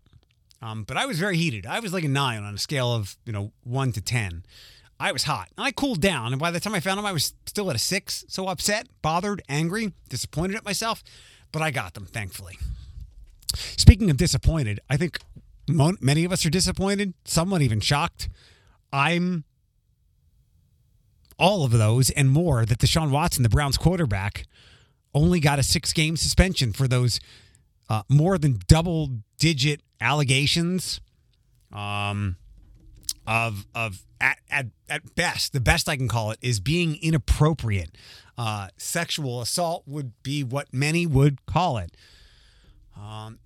um, 0.62 0.84
but 0.84 0.98
I 0.98 1.06
was 1.06 1.20
very 1.20 1.38
heated. 1.38 1.68
I 1.68 1.80
was 1.80 1.94
like 1.94 2.04
a 2.04 2.10
nine 2.10 2.44
on 2.44 2.56
a 2.56 2.58
scale 2.58 2.92
of 2.92 3.16
you 3.26 3.32
know 3.32 3.52
one 3.64 3.92
to 3.92 4.02
ten. 4.02 4.44
I 5.00 5.12
was 5.12 5.24
hot. 5.24 5.50
And 5.58 5.66
I 5.66 5.72
cooled 5.72 6.02
down, 6.02 6.32
and 6.32 6.40
by 6.40 6.52
the 6.52 6.60
time 6.60 6.74
I 6.74 6.80
found 6.80 6.98
them, 6.98 7.06
I 7.06 7.12
was 7.12 7.34
still 7.46 7.70
at 7.70 7.76
a 7.76 7.80
six. 7.80 8.26
So 8.28 8.48
upset, 8.48 8.88
bothered, 9.02 9.42
angry, 9.50 9.94
disappointed 10.10 10.56
at 10.56 10.66
myself, 10.66 11.04
but 11.52 11.62
I 11.62 11.70
got 11.72 11.94
them, 11.94 12.06
thankfully. 12.06 12.58
Speaking 13.54 14.10
of 14.10 14.18
disappointed, 14.18 14.80
I 14.90 14.98
think 14.98 15.20
mo- 15.68 15.98
many 16.00 16.24
of 16.24 16.32
us 16.32 16.46
are 16.46 16.50
disappointed, 16.50 17.14
somewhat 17.26 17.62
even 17.62 17.82
shocked. 17.82 18.30
I'm 18.92 19.44
all 21.38 21.66
of 21.66 21.72
those 21.72 22.10
and 22.12 22.30
more 22.30 22.66
that 22.66 22.80
Deshaun 22.80 23.12
Watson, 23.12 23.44
the 23.44 23.50
Browns 23.50 23.78
quarterback, 23.78 24.46
only 25.14 25.40
got 25.40 25.60
a 25.60 25.64
six 25.64 25.92
game 25.94 26.16
suspension 26.16 26.72
for 26.72 26.88
those 26.88 27.20
uh, 27.90 28.04
more 28.10 28.38
than 28.38 28.60
double 28.68 29.10
digit 29.38 29.82
allegations 30.02 31.00
um, 31.72 32.38
of 33.28 33.66
of 33.76 34.04
at, 34.20 34.40
at 34.50 34.68
at 34.90 35.16
best 35.16 35.54
the 35.54 35.60
best 35.60 35.90
I 35.90 35.96
can 35.96 36.08
call 36.08 36.32
it 36.32 36.40
is 36.42 36.60
being 36.60 36.98
inappropriate. 37.02 37.98
Uh, 38.38 38.68
sexual 38.78 39.42
assault 39.42 39.84
would 39.88 40.12
be 40.22 40.44
what 40.44 40.74
many 40.74 41.06
would 41.06 41.46
call 41.46 41.78
it. 41.78 41.96
Um, 42.98 43.40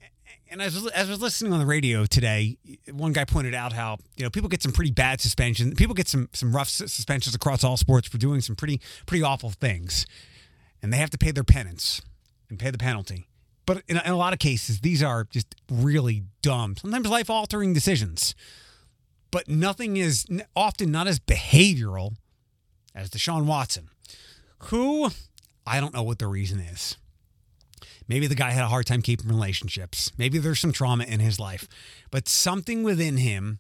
and 0.51 0.62
as, 0.62 0.75
as 0.88 1.08
I 1.08 1.12
was 1.12 1.22
listening 1.22 1.53
on 1.53 1.60
the 1.60 1.65
radio 1.65 2.05
today, 2.05 2.58
one 2.91 3.13
guy 3.13 3.24
pointed 3.24 3.53
out 3.53 3.72
how 3.72 3.98
you 4.17 4.24
know 4.24 4.29
people 4.29 4.50
get 4.50 4.63
some 4.63 4.72
pretty 4.72 4.91
bad 4.91 5.22
suspensions. 5.22 5.75
People 5.75 5.93
get 5.93 6.08
some 6.08 6.29
some 6.34 6.55
rough 6.55 6.69
suspensions 6.69 7.36
across 7.36 7.63
all 7.63 7.77
sports 7.77 8.08
for 8.08 8.17
doing 8.17 8.41
some 8.41 8.55
pretty 8.55 8.81
pretty 9.05 9.24
awful 9.24 9.51
things, 9.51 10.08
and 10.81 10.91
they 10.91 10.98
have 10.98 11.12
to 11.12 11.17
pay 11.17 11.31
their 11.31 11.43
penance 11.43 12.01
and 12.50 12.58
pay 12.58 12.72
the 12.72 12.77
penalty. 12.77 13.28
But 13.69 13.83
in 13.88 13.97
a, 13.97 14.01
in 14.03 14.11
a 14.13 14.17
lot 14.17 14.33
of 14.33 14.39
cases, 14.39 14.79
these 14.79 15.03
are 15.03 15.25
just 15.25 15.53
really 15.71 16.23
dumb, 16.41 16.75
sometimes 16.75 17.07
life 17.07 17.29
altering 17.29 17.71
decisions. 17.71 18.33
But 19.29 19.47
nothing 19.47 19.95
is 19.95 20.25
often 20.55 20.89
not 20.89 21.05
as 21.05 21.19
behavioral 21.19 22.15
as 22.95 23.11
Deshaun 23.11 23.45
Watson, 23.45 23.89
who 24.57 25.11
I 25.67 25.79
don't 25.79 25.93
know 25.93 26.01
what 26.01 26.17
the 26.17 26.25
reason 26.25 26.59
is. 26.59 26.97
Maybe 28.07 28.25
the 28.25 28.33
guy 28.33 28.49
had 28.49 28.63
a 28.63 28.69
hard 28.69 28.88
time 28.88 29.03
keeping 29.03 29.29
relationships. 29.29 30.11
Maybe 30.17 30.39
there's 30.39 30.59
some 30.59 30.71
trauma 30.71 31.03
in 31.03 31.19
his 31.19 31.39
life. 31.39 31.67
But 32.09 32.27
something 32.27 32.81
within 32.81 33.17
him 33.17 33.59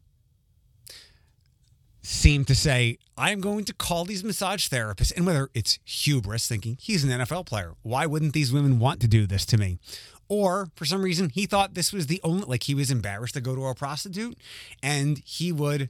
seemed 2.01 2.47
to 2.47 2.55
say, 2.55 2.97
I'm 3.17 3.41
going 3.41 3.65
to 3.65 3.73
call 3.73 4.05
these 4.05 4.23
massage 4.23 4.67
therapists. 4.67 5.15
And 5.15 5.25
whether 5.25 5.49
it's 5.53 5.79
hubris, 5.85 6.47
thinking 6.47 6.77
he's 6.79 7.03
an 7.03 7.09
NFL 7.09 7.45
player, 7.45 7.73
why 7.81 8.05
wouldn't 8.05 8.33
these 8.33 8.53
women 8.53 8.79
want 8.79 9.01
to 9.01 9.07
do 9.07 9.27
this 9.27 9.45
to 9.47 9.57
me? 9.57 9.79
Or 10.27 10.69
for 10.75 10.85
some 10.85 11.01
reason, 11.01 11.29
he 11.29 11.45
thought 11.45 11.73
this 11.73 11.91
was 11.91 12.07
the 12.07 12.21
only, 12.23 12.45
like 12.45 12.63
he 12.63 12.75
was 12.75 12.91
embarrassed 12.91 13.33
to 13.33 13.41
go 13.41 13.55
to 13.55 13.65
a 13.65 13.75
prostitute 13.75 14.37
and 14.81 15.17
he 15.25 15.51
would 15.51 15.89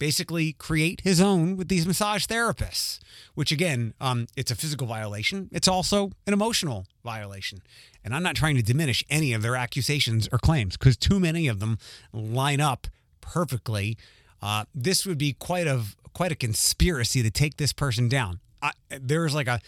basically 0.00 0.54
create 0.54 1.02
his 1.02 1.20
own 1.20 1.56
with 1.56 1.68
these 1.68 1.86
massage 1.86 2.24
therapists, 2.26 2.98
which 3.34 3.52
again, 3.52 3.94
um, 4.00 4.26
it's 4.34 4.50
a 4.50 4.56
physical 4.56 4.86
violation. 4.86 5.48
It's 5.52 5.68
also 5.68 6.10
an 6.26 6.32
emotional 6.32 6.86
violation. 7.04 7.60
And 8.02 8.14
I'm 8.14 8.22
not 8.22 8.34
trying 8.34 8.56
to 8.56 8.62
diminish 8.62 9.04
any 9.10 9.32
of 9.34 9.42
their 9.42 9.54
accusations 9.54 10.28
or 10.32 10.38
claims 10.38 10.76
because 10.76 10.96
too 10.96 11.20
many 11.20 11.46
of 11.46 11.60
them 11.60 11.78
line 12.12 12.60
up 12.60 12.88
perfectly. 13.20 13.96
Uh, 14.42 14.64
this 14.74 15.06
would 15.06 15.18
be 15.18 15.32
quite 15.32 15.66
a 15.66 15.82
quite 16.12 16.32
a 16.32 16.36
conspiracy 16.36 17.22
to 17.22 17.30
take 17.30 17.56
this 17.56 17.72
person 17.72 18.08
down. 18.08 18.40
I, 18.62 18.72
there's 18.88 19.34
like 19.34 19.48
a 19.48 19.60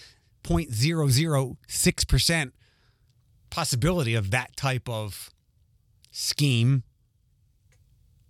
0.006 0.45 2.09
percent 2.09 2.55
possibility 3.51 4.15
of 4.15 4.31
that 4.31 4.57
type 4.57 4.89
of 4.89 5.31
scheme. 6.11 6.83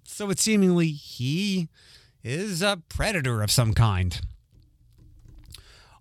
So 0.05 0.31
it's 0.31 0.43
seemingly 0.43 0.89
he 0.89 1.69
is 2.23 2.63
a 2.63 2.83
predator 2.89 3.43
of 3.43 3.51
some 3.51 3.73
kind. 3.73 4.21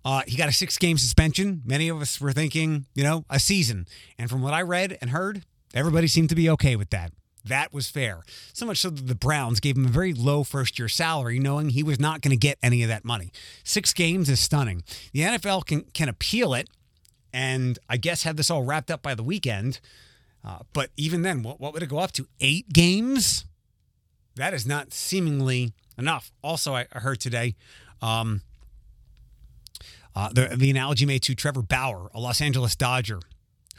Uh, 0.04 0.22
he 0.26 0.36
got 0.36 0.48
a 0.48 0.52
six 0.52 0.78
game 0.78 0.98
suspension. 0.98 1.62
Many 1.64 1.88
of 1.88 2.00
us 2.00 2.20
were 2.20 2.32
thinking, 2.32 2.86
you 2.94 3.04
know, 3.04 3.24
a 3.30 3.38
season. 3.38 3.86
And 4.18 4.28
from 4.28 4.42
what 4.42 4.52
I 4.52 4.62
read 4.62 4.98
and 5.00 5.10
heard, 5.10 5.44
everybody 5.74 6.08
seemed 6.08 6.28
to 6.30 6.34
be 6.34 6.50
okay 6.50 6.76
with 6.76 6.90
that. 6.90 7.12
That 7.44 7.72
was 7.72 7.88
fair. 7.88 8.22
So 8.52 8.66
much 8.66 8.78
so 8.78 8.90
that 8.90 9.08
the 9.08 9.14
Browns 9.14 9.58
gave 9.58 9.76
him 9.76 9.86
a 9.86 9.88
very 9.90 10.12
low 10.12 10.44
first 10.44 10.78
year 10.78 10.88
salary, 10.88 11.38
knowing 11.38 11.70
he 11.70 11.82
was 11.82 11.98
not 11.98 12.20
going 12.20 12.30
to 12.30 12.36
get 12.36 12.58
any 12.62 12.82
of 12.82 12.88
that 12.88 13.04
money. 13.04 13.32
Six 13.64 13.92
games 13.92 14.28
is 14.28 14.38
stunning. 14.40 14.84
The 15.12 15.20
NFL 15.20 15.66
can, 15.66 15.82
can 15.92 16.08
appeal 16.08 16.54
it 16.54 16.68
and 17.32 17.78
I 17.88 17.96
guess 17.96 18.24
have 18.24 18.36
this 18.36 18.50
all 18.50 18.62
wrapped 18.62 18.90
up 18.90 19.02
by 19.02 19.14
the 19.14 19.22
weekend. 19.22 19.80
Uh, 20.44 20.58
but 20.72 20.90
even 20.96 21.22
then, 21.22 21.42
what, 21.42 21.60
what 21.60 21.72
would 21.72 21.82
it 21.82 21.88
go 21.88 21.98
up 21.98 22.12
to? 22.12 22.26
Eight 22.40 22.68
games? 22.72 23.44
That 24.36 24.54
is 24.54 24.66
not 24.66 24.92
seemingly 24.92 25.72
enough. 25.96 26.32
Also, 26.42 26.74
I 26.74 26.86
heard 26.92 27.20
today 27.20 27.54
um, 28.00 28.42
uh, 30.14 30.30
the, 30.32 30.54
the 30.56 30.70
analogy 30.70 31.06
made 31.06 31.22
to 31.22 31.34
Trevor 31.34 31.62
Bauer, 31.62 32.10
a 32.14 32.20
Los 32.20 32.40
Angeles 32.40 32.76
Dodger 32.76 33.20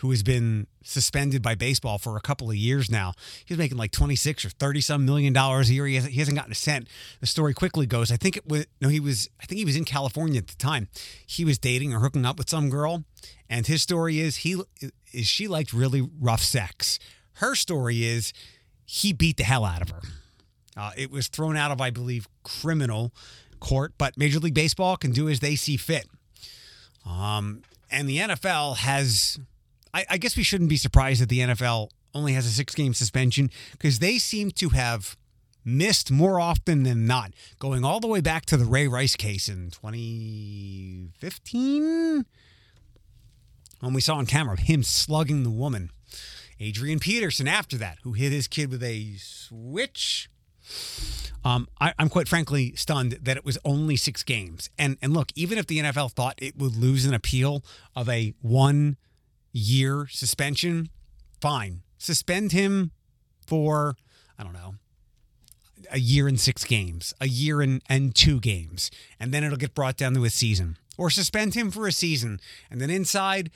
who 0.03 0.11
has 0.11 0.21
been 0.21 0.67
suspended 0.83 1.41
by 1.41 1.55
baseball 1.55 1.97
for 1.97 2.17
a 2.17 2.19
couple 2.19 2.49
of 2.49 2.57
years 2.57 2.91
now. 2.91 3.13
He's 3.45 3.57
making 3.57 3.77
like 3.77 3.91
26 3.91 4.43
or 4.43 4.49
30 4.49 4.81
some 4.81 5.05
million 5.05 5.31
dollars 5.31 5.69
a 5.69 5.73
year. 5.73 5.87
He 5.87 5.95
hasn't, 5.95 6.11
he 6.11 6.19
hasn't 6.19 6.35
gotten 6.35 6.51
a 6.51 6.55
cent. 6.55 6.89
The 7.21 7.25
story 7.25 7.53
quickly 7.53 7.85
goes, 7.85 8.11
I 8.11 8.17
think 8.17 8.35
it 8.35 8.45
was, 8.45 8.65
no, 8.81 8.89
he 8.89 8.99
was, 8.99 9.29
I 9.41 9.45
think 9.45 9.59
he 9.59 9.65
was 9.65 9.77
in 9.77 9.85
California 9.85 10.39
at 10.39 10.47
the 10.47 10.57
time. 10.57 10.89
He 11.25 11.45
was 11.45 11.57
dating 11.57 11.93
or 11.93 11.99
hooking 11.99 12.25
up 12.25 12.37
with 12.37 12.49
some 12.49 12.69
girl. 12.69 13.05
And 13.49 13.65
his 13.65 13.81
story 13.81 14.19
is 14.19 14.37
he, 14.37 14.61
is 15.13 15.25
she 15.25 15.47
liked 15.47 15.71
really 15.71 16.05
rough 16.19 16.41
sex. 16.41 16.99
Her 17.35 17.55
story 17.55 18.03
is 18.03 18.33
he 18.85 19.13
beat 19.13 19.37
the 19.37 19.45
hell 19.45 19.63
out 19.63 19.81
of 19.81 19.89
her. 19.91 20.01
Uh, 20.75 20.91
it 20.97 21.11
was 21.11 21.29
thrown 21.29 21.55
out 21.55 21.71
of, 21.71 21.79
I 21.79 21.91
believe, 21.91 22.27
criminal 22.43 23.13
court, 23.61 23.93
but 23.97 24.17
Major 24.17 24.39
League 24.39 24.53
Baseball 24.53 24.97
can 24.97 25.11
do 25.11 25.29
as 25.29 25.39
they 25.39 25.55
see 25.55 25.77
fit. 25.77 26.09
Um, 27.05 27.61
and 27.89 28.09
the 28.09 28.17
NFL 28.17 28.75
has 28.77 29.39
I, 29.93 30.05
I 30.09 30.17
guess 30.17 30.35
we 30.35 30.43
shouldn't 30.43 30.69
be 30.69 30.77
surprised 30.77 31.21
that 31.21 31.29
the 31.29 31.39
NFL 31.39 31.89
only 32.13 32.33
has 32.33 32.45
a 32.45 32.49
six 32.49 32.75
game 32.75 32.93
suspension 32.93 33.49
because 33.71 33.99
they 33.99 34.17
seem 34.17 34.51
to 34.51 34.67
have 34.69 35.15
missed 35.65 36.11
more 36.11 36.39
often 36.39 36.83
than 36.83 37.07
not, 37.07 37.33
going 37.59 37.83
all 37.85 37.99
the 37.99 38.07
way 38.07 38.21
back 38.21 38.45
to 38.47 38.57
the 38.57 38.65
Ray 38.65 38.87
Rice 38.87 39.15
case 39.15 39.47
in 39.47 39.69
2015 39.71 42.25
when 43.79 43.93
we 43.93 44.01
saw 44.01 44.15
on 44.15 44.25
camera 44.25 44.59
him 44.59 44.81
slugging 44.83 45.43
the 45.43 45.49
woman. 45.49 45.89
Adrian 46.59 46.99
Peterson 46.99 47.47
after 47.47 47.77
that, 47.77 47.97
who 48.03 48.11
hit 48.13 48.31
his 48.31 48.47
kid 48.47 48.71
with 48.71 48.83
a 48.83 49.15
switch. 49.17 50.29
Um, 51.43 51.67
I, 51.81 51.93
am 51.99 52.07
quite 52.07 52.29
frankly 52.29 52.73
stunned 52.75 53.19
that 53.21 53.35
it 53.35 53.43
was 53.43 53.57
only 53.65 53.97
six 53.97 54.23
games. 54.23 54.69
And 54.77 54.97
and 55.01 55.13
look, 55.13 55.33
even 55.35 55.57
if 55.57 55.67
the 55.67 55.79
NFL 55.79 56.13
thought 56.13 56.35
it 56.37 56.57
would 56.57 56.77
lose 56.77 57.03
an 57.05 57.13
appeal 57.13 57.65
of 57.95 58.07
a 58.07 58.33
one 58.41 58.95
year 59.53 60.07
suspension, 60.09 60.89
fine. 61.39 61.81
Suspend 61.97 62.51
him 62.51 62.91
for, 63.45 63.95
I 64.37 64.43
don't 64.43 64.53
know, 64.53 64.75
a 65.91 65.99
year 65.99 66.27
and 66.27 66.39
six 66.39 66.63
games, 66.63 67.13
a 67.21 67.27
year 67.27 67.61
and, 67.61 67.81
and 67.87 68.13
two 68.13 68.39
games, 68.39 68.91
and 69.19 69.33
then 69.33 69.43
it'll 69.43 69.57
get 69.57 69.73
brought 69.73 69.97
down 69.97 70.13
to 70.15 70.25
a 70.25 70.29
season. 70.29 70.77
Or 70.97 71.09
suspend 71.09 71.55
him 71.55 71.71
for 71.71 71.87
a 71.87 71.91
season, 71.91 72.39
and 72.69 72.79
then 72.79 72.89
inside, 72.89 73.49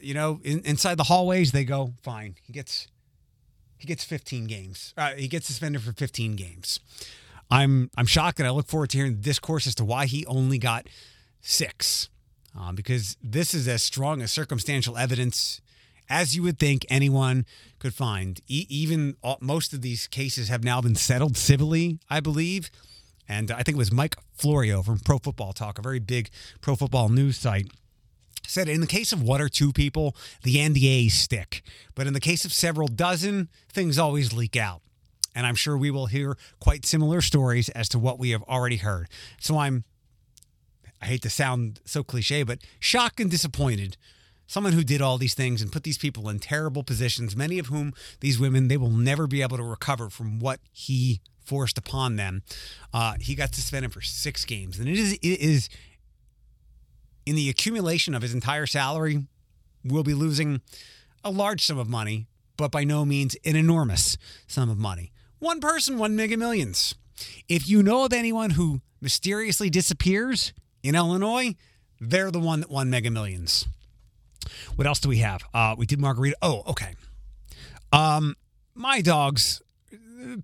you 0.00 0.14
know, 0.14 0.40
in, 0.42 0.60
inside 0.60 0.96
the 0.96 1.04
hallways, 1.04 1.52
they 1.52 1.64
go, 1.64 1.92
fine. 2.02 2.36
He 2.42 2.52
gets 2.52 2.88
he 3.76 3.86
gets 3.86 4.04
15 4.04 4.46
games. 4.46 4.92
Uh, 4.96 5.12
he 5.12 5.28
gets 5.28 5.46
suspended 5.46 5.82
for 5.82 5.92
15 5.92 6.34
games. 6.34 6.80
I'm 7.50 7.90
I'm 7.96 8.06
shocked, 8.06 8.38
and 8.40 8.46
I 8.46 8.50
look 8.50 8.66
forward 8.66 8.90
to 8.90 8.98
hearing 8.98 9.16
the 9.16 9.22
discourse 9.22 9.66
as 9.66 9.74
to 9.76 9.84
why 9.84 10.06
he 10.06 10.24
only 10.26 10.58
got 10.58 10.88
six 11.40 12.08
um, 12.58 12.74
because 12.74 13.16
this 13.22 13.54
is 13.54 13.68
as 13.68 13.82
strong 13.82 14.20
as 14.20 14.32
circumstantial 14.32 14.96
evidence 14.96 15.60
as 16.10 16.34
you 16.34 16.42
would 16.42 16.58
think 16.58 16.86
anyone 16.88 17.46
could 17.78 17.94
find. 17.94 18.40
E- 18.48 18.66
even 18.68 19.16
all, 19.22 19.38
most 19.40 19.72
of 19.72 19.82
these 19.82 20.06
cases 20.06 20.48
have 20.48 20.64
now 20.64 20.80
been 20.80 20.94
settled 20.94 21.36
civilly, 21.36 21.98
I 22.10 22.20
believe. 22.20 22.70
And 23.28 23.50
I 23.50 23.62
think 23.62 23.76
it 23.76 23.76
was 23.76 23.92
Mike 23.92 24.16
Florio 24.32 24.82
from 24.82 24.98
Pro 24.98 25.18
Football 25.18 25.52
Talk, 25.52 25.78
a 25.78 25.82
very 25.82 25.98
big 25.98 26.30
pro 26.60 26.74
football 26.74 27.10
news 27.10 27.36
site, 27.36 27.70
said 28.46 28.68
in 28.68 28.80
the 28.80 28.86
case 28.86 29.12
of 29.12 29.22
one 29.22 29.42
or 29.42 29.50
two 29.50 29.72
people, 29.72 30.16
the 30.42 30.56
NDAs 30.56 31.12
stick. 31.12 31.62
But 31.94 32.06
in 32.06 32.14
the 32.14 32.20
case 32.20 32.46
of 32.46 32.52
several 32.52 32.88
dozen, 32.88 33.50
things 33.70 33.98
always 33.98 34.32
leak 34.32 34.56
out. 34.56 34.80
And 35.34 35.46
I'm 35.46 35.54
sure 35.54 35.76
we 35.76 35.90
will 35.90 36.06
hear 36.06 36.36
quite 36.58 36.86
similar 36.86 37.20
stories 37.20 37.68
as 37.68 37.88
to 37.90 37.98
what 37.98 38.18
we 38.18 38.30
have 38.30 38.42
already 38.44 38.78
heard. 38.78 39.08
So 39.38 39.58
I'm, 39.58 39.84
I 41.00 41.06
hate 41.06 41.22
to 41.22 41.30
sound 41.30 41.80
so 41.84 42.02
cliche, 42.02 42.42
but 42.42 42.58
shocked 42.80 43.20
and 43.20 43.30
disappointed. 43.30 43.96
Someone 44.46 44.72
who 44.72 44.82
did 44.82 45.02
all 45.02 45.18
these 45.18 45.34
things 45.34 45.60
and 45.60 45.70
put 45.70 45.84
these 45.84 45.98
people 45.98 46.28
in 46.28 46.38
terrible 46.38 46.82
positions, 46.82 47.36
many 47.36 47.58
of 47.58 47.66
whom, 47.66 47.92
these 48.20 48.38
women, 48.38 48.68
they 48.68 48.78
will 48.78 48.90
never 48.90 49.26
be 49.26 49.42
able 49.42 49.58
to 49.58 49.62
recover 49.62 50.08
from 50.08 50.38
what 50.38 50.60
he 50.72 51.20
forced 51.44 51.78
upon 51.78 52.16
them. 52.16 52.42
Uh, 52.92 53.14
he 53.20 53.34
got 53.34 53.54
suspended 53.54 53.92
for 53.92 54.00
six 54.00 54.44
games. 54.44 54.78
And 54.78 54.88
it 54.88 54.98
is, 54.98 55.12
it 55.14 55.40
is 55.40 55.68
in 57.26 57.36
the 57.36 57.50
accumulation 57.50 58.14
of 58.14 58.22
his 58.22 58.34
entire 58.34 58.66
salary, 58.66 59.26
will 59.84 60.02
be 60.02 60.14
losing 60.14 60.60
a 61.22 61.30
large 61.30 61.64
sum 61.64 61.78
of 61.78 61.88
money, 61.88 62.26
but 62.56 62.70
by 62.70 62.84
no 62.84 63.04
means 63.04 63.36
an 63.44 63.54
enormous 63.56 64.16
sum 64.46 64.70
of 64.70 64.78
money. 64.78 65.12
One 65.38 65.60
person, 65.60 65.98
one 65.98 66.16
mega 66.16 66.36
millions. 66.36 66.94
If 67.48 67.68
you 67.68 67.82
know 67.82 68.04
of 68.04 68.12
anyone 68.12 68.50
who 68.50 68.80
mysteriously 69.00 69.70
disappears 69.70 70.52
in 70.82 70.94
Illinois, 70.94 71.54
they're 72.00 72.30
the 72.30 72.40
one 72.40 72.60
that 72.60 72.70
won 72.70 72.90
mega 72.90 73.10
millions. 73.10 73.66
What 74.76 74.86
else 74.86 75.00
do 75.00 75.08
we 75.08 75.18
have? 75.18 75.42
Uh, 75.52 75.74
we 75.76 75.86
did 75.86 76.00
margarita. 76.00 76.36
Oh, 76.40 76.62
okay. 76.66 76.94
Um, 77.92 78.36
my 78.74 79.00
dogs, 79.00 79.60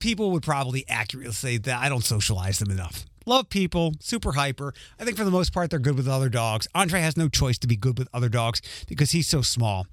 people 0.00 0.30
would 0.32 0.42
probably 0.42 0.84
accurately 0.88 1.32
say 1.32 1.58
that 1.58 1.82
I 1.82 1.88
don't 1.88 2.04
socialize 2.04 2.58
them 2.58 2.70
enough 2.70 3.06
love 3.26 3.48
people, 3.48 3.94
super 4.00 4.32
hyper. 4.32 4.72
I 4.98 5.04
think 5.04 5.16
for 5.16 5.24
the 5.24 5.30
most 5.30 5.52
part, 5.52 5.70
they're 5.70 5.78
good 5.78 5.96
with 5.96 6.08
other 6.08 6.28
dogs. 6.28 6.68
Andre 6.74 7.00
has 7.00 7.16
no 7.16 7.28
choice 7.28 7.58
to 7.58 7.66
be 7.66 7.76
good 7.76 7.98
with 7.98 8.08
other 8.12 8.28
dogs 8.28 8.60
because 8.88 9.12
he's 9.12 9.28
so 9.28 9.42
small. 9.42 9.86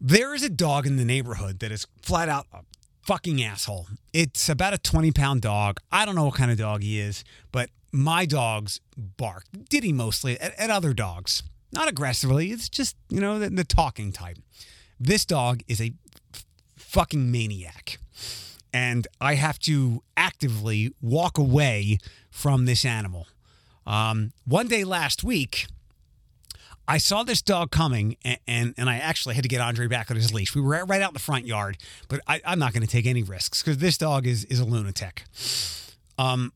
There 0.00 0.34
is 0.34 0.42
a 0.42 0.48
dog 0.48 0.86
in 0.86 0.96
the 0.96 1.04
neighborhood 1.04 1.60
that 1.60 1.72
is 1.72 1.86
flat 2.02 2.28
out 2.28 2.46
a 2.52 2.60
fucking 3.02 3.42
asshole. 3.42 3.88
It's 4.12 4.48
about 4.48 4.74
a 4.74 4.78
20 4.78 5.12
pound 5.12 5.42
dog. 5.42 5.80
I 5.90 6.04
don't 6.04 6.14
know 6.14 6.24
what 6.24 6.34
kind 6.34 6.50
of 6.50 6.58
dog 6.58 6.82
he 6.82 7.00
is, 7.00 7.24
but 7.52 7.70
my 7.92 8.26
dogs 8.26 8.80
bark. 8.96 9.44
Diddy 9.68 9.92
mostly 9.92 10.38
at, 10.40 10.58
at 10.58 10.70
other 10.70 10.92
dogs. 10.92 11.42
Not 11.72 11.88
aggressively. 11.88 12.50
It's 12.50 12.68
just, 12.68 12.96
you 13.08 13.20
know, 13.20 13.38
the, 13.38 13.50
the 13.50 13.64
talking 13.64 14.12
type. 14.12 14.38
This 14.98 15.24
dog 15.24 15.62
is 15.68 15.80
a 15.80 15.92
f- 16.34 16.44
fucking 16.76 17.30
maniac 17.30 17.98
and 18.72 19.06
I 19.20 19.34
have 19.34 19.58
to 19.60 20.02
actively 20.16 20.94
walk 21.00 21.38
away 21.38 21.98
from 22.30 22.66
this 22.66 22.84
animal. 22.84 23.26
Um, 23.86 24.32
one 24.44 24.68
day 24.68 24.84
last 24.84 25.24
week, 25.24 25.66
I 26.86 26.98
saw 26.98 27.22
this 27.22 27.42
dog 27.42 27.70
coming, 27.70 28.16
and, 28.24 28.38
and, 28.46 28.74
and 28.78 28.88
I 28.88 28.96
actually 28.96 29.34
had 29.34 29.42
to 29.42 29.48
get 29.48 29.60
Andre 29.60 29.88
back 29.88 30.10
on 30.10 30.16
his 30.16 30.32
leash. 30.32 30.54
We 30.54 30.60
were 30.60 30.84
right 30.84 31.02
out 31.02 31.10
in 31.10 31.14
the 31.14 31.20
front 31.20 31.46
yard, 31.46 31.78
but 32.08 32.20
I, 32.26 32.40
am 32.44 32.58
not 32.58 32.72
going 32.72 32.82
to 32.82 32.88
take 32.88 33.06
any 33.06 33.22
risks 33.22 33.62
because 33.62 33.78
this 33.78 33.98
dog 33.98 34.26
is 34.26 34.44
is 34.46 34.58
a 34.60 34.64
lunatic. 34.64 35.24
Um, 36.18 36.52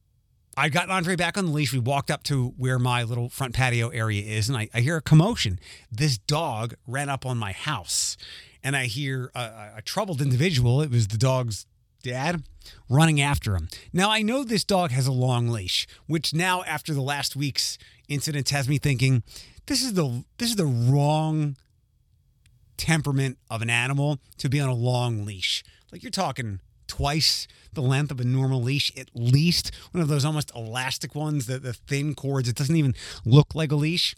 I 0.56 0.68
got 0.68 0.90
Andre 0.90 1.16
back 1.16 1.38
on 1.38 1.47
the 1.47 1.52
leash. 1.52 1.73
We 1.73 1.78
walked 1.78 2.11
up 2.11 2.23
to 2.25 2.49
where 2.59 2.78
my 2.78 3.02
little 3.04 3.30
front 3.30 3.54
patio 3.54 3.88
area 3.88 4.23
is, 4.23 4.49
and 4.49 4.59
I, 4.59 4.68
I 4.75 4.80
hear 4.80 4.97
a 4.97 5.02
commotion. 5.02 5.59
This 5.90 6.18
dog 6.18 6.75
ran 6.87 7.09
up 7.09 7.25
on 7.25 7.38
my 7.38 7.52
house, 7.52 8.18
and 8.62 8.76
I 8.76 8.85
hear 8.85 9.30
a, 9.35 9.71
a 9.76 9.82
troubled 9.82 10.21
individual. 10.21 10.82
It 10.82 10.90
was 10.90 11.09
the 11.09 11.16
dog's 11.16 11.66
dad 12.02 12.42
running 12.88 13.21
after 13.21 13.56
him. 13.56 13.68
Now, 13.92 14.11
I 14.11 14.21
know 14.23 14.44
this 14.44 14.64
dog 14.64 14.90
has 14.90 15.06
a 15.06 15.12
long 15.12 15.49
leash, 15.49 15.87
which 16.06 16.35
now, 16.35 16.62
after 16.64 16.92
the 16.92 17.00
last 17.00 17.35
week's 17.35 17.78
incidents, 18.09 18.50
has 18.50 18.68
me 18.68 18.76
thinking 18.78 19.23
this 19.66 19.82
is 19.82 19.94
the 19.94 20.25
this 20.37 20.50
is 20.50 20.56
the 20.56 20.66
wrong 20.66 21.56
temperament 22.76 23.38
of 23.48 23.62
an 23.62 23.70
animal 23.70 24.18
to 24.37 24.50
be 24.50 24.61
on 24.61 24.68
a 24.68 24.74
long 24.74 25.24
leash. 25.24 25.64
Like 25.90 26.03
you're 26.03 26.11
talking 26.11 26.61
twice 26.92 27.48
the 27.72 27.81
length 27.81 28.11
of 28.11 28.20
a 28.20 28.24
normal 28.24 28.61
leash, 28.61 28.92
at 28.98 29.09
least 29.14 29.70
one 29.92 30.02
of 30.02 30.09
those 30.09 30.26
almost 30.26 30.52
elastic 30.55 31.14
ones, 31.14 31.46
the, 31.46 31.59
the 31.59 31.72
thin 31.72 32.14
cords. 32.14 32.50
It 32.50 32.55
doesn't 32.55 32.76
even 32.76 32.94
look 33.24 33.55
like 33.55 33.72
a 33.72 33.76
leash. 33.76 34.14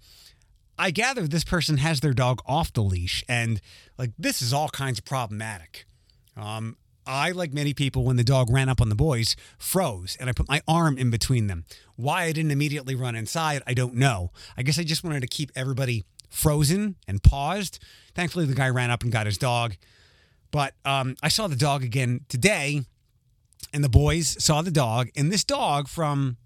I 0.77 0.91
gather 0.91 1.29
this 1.29 1.45
person 1.45 1.77
has 1.77 2.01
their 2.01 2.13
dog 2.13 2.41
off 2.47 2.73
the 2.73 2.83
leash, 2.83 3.23
and 3.29 3.61
like 3.97 4.11
this 4.19 4.43
is 4.43 4.53
all 4.53 4.69
kinds 4.71 4.99
of 4.99 5.05
problematic. 5.05 5.87
Um, 6.37 6.77
I, 7.07 7.31
like 7.31 7.53
many 7.53 7.75
people, 7.75 8.03
when 8.03 8.17
the 8.17 8.25
dog 8.25 8.51
ran 8.51 8.69
up 8.69 8.81
on 8.81 8.89
the 8.89 8.97
boys, 8.97 9.37
froze 9.57 10.17
and 10.19 10.29
I 10.29 10.33
put 10.33 10.49
my 10.49 10.61
arm 10.67 10.99
in 10.99 11.11
between 11.11 11.47
them. 11.47 11.67
Why 11.95 12.25
I 12.25 12.33
didn't 12.33 12.51
immediately 12.51 12.97
run 12.97 13.15
inside, 13.15 13.63
I 13.69 13.75
don't 13.75 13.95
know. 13.95 14.33
I 14.57 14.63
guess 14.63 14.81
I 14.81 14.83
just 14.83 15.05
wanted 15.05 15.21
to 15.21 15.29
keep 15.29 15.53
everybody 15.55 16.03
frozen 16.29 16.97
and 17.07 17.23
paused. 17.23 17.79
Thankfully, 18.17 18.47
the 18.47 18.55
guy 18.55 18.69
ran 18.69 18.91
up 18.91 19.05
and 19.05 19.13
got 19.13 19.27
his 19.27 19.39
dog. 19.39 19.77
But 20.55 20.75
um, 20.85 21.17
I 21.21 21.31
saw 21.31 21.49
the 21.49 21.57
dog 21.57 21.83
again 21.83 22.21
today, 22.29 22.83
and 23.73 23.83
the 23.83 23.89
boys 23.89 24.37
saw 24.39 24.63
the 24.63 24.71
dog. 24.71 25.09
And 25.17 25.33
this 25.33 25.43
dog, 25.43 25.89
from 25.89 26.37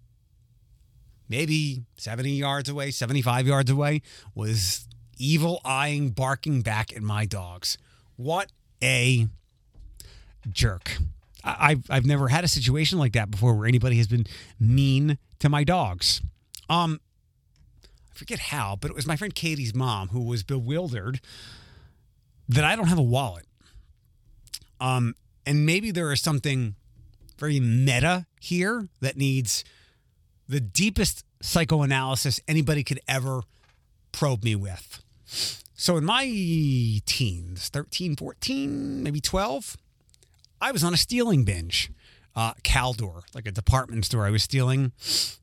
maybe 1.29 1.83
70 1.99 2.31
yards 2.31 2.71
away, 2.71 2.91
75 2.91 3.47
yards 3.47 3.71
away, 3.71 4.01
was 4.35 4.89
evil 5.19 5.61
eyeing, 5.63 6.09
barking 6.09 6.63
back 6.63 6.97
at 6.97 7.03
my 7.03 7.27
dogs. 7.27 7.77
What 8.17 8.51
a 8.83 9.29
jerk. 10.49 10.97
I've 11.45 11.85
I've 11.91 12.07
never 12.07 12.29
had 12.29 12.45
a 12.45 12.49
situation 12.49 12.99
like 12.99 13.13
that 13.13 13.31
before 13.31 13.55
where 13.55 13.69
anybody 13.69 13.99
has 13.99 14.07
been 14.07 14.25
mean 14.59 15.19
to 15.41 15.51
my 15.51 15.65
dogs. 15.65 16.23
Um, 16.71 16.99
I 17.85 18.15
forget 18.15 18.39
how, 18.39 18.79
but 18.81 18.91
it 18.91 18.95
was 18.95 19.07
my 19.07 19.17
friend 19.17 19.35
Katie's 19.35 19.75
mom 19.75 20.09
who 20.09 20.23
was 20.23 20.43
bewildered 20.43 21.21
that 22.49 22.65
I 22.65 22.75
don't 22.75 22.89
have 22.89 22.97
a 22.97 23.03
wallet. 23.03 23.45
Um, 24.81 25.15
and 25.47 25.65
maybe 25.65 25.91
there 25.91 26.13
is 26.13 26.21
something 26.21 26.75
very 27.39 27.61
meta 27.61 28.27
here 28.41 28.89
that 29.01 29.17
needs 29.17 29.65
the 30.49 30.61
deepest 30.61 31.25
psychoanalysis 31.41 32.41
anybody 32.49 32.83
could 32.83 33.01
ever 33.09 33.43
probe 34.13 34.45
me 34.45 34.57
with. 34.57 35.03
So 35.75 35.97
in 35.97 36.05
my 36.05 36.25
teens, 37.07 37.69
13, 37.69 38.17
14, 38.17 39.03
maybe 39.03 39.21
12, 39.21 39.77
I 40.61 40.73
was 40.73 40.83
on 40.83 40.93
a 40.93 40.97
stealing 40.97 41.45
binge. 41.45 41.91
Uh, 42.35 42.55
Caldor, 42.63 43.23
like 43.35 43.47
a 43.47 43.51
department 43.51 44.05
store, 44.05 44.27
I 44.27 44.31
was 44.31 44.43
stealing 44.43 44.93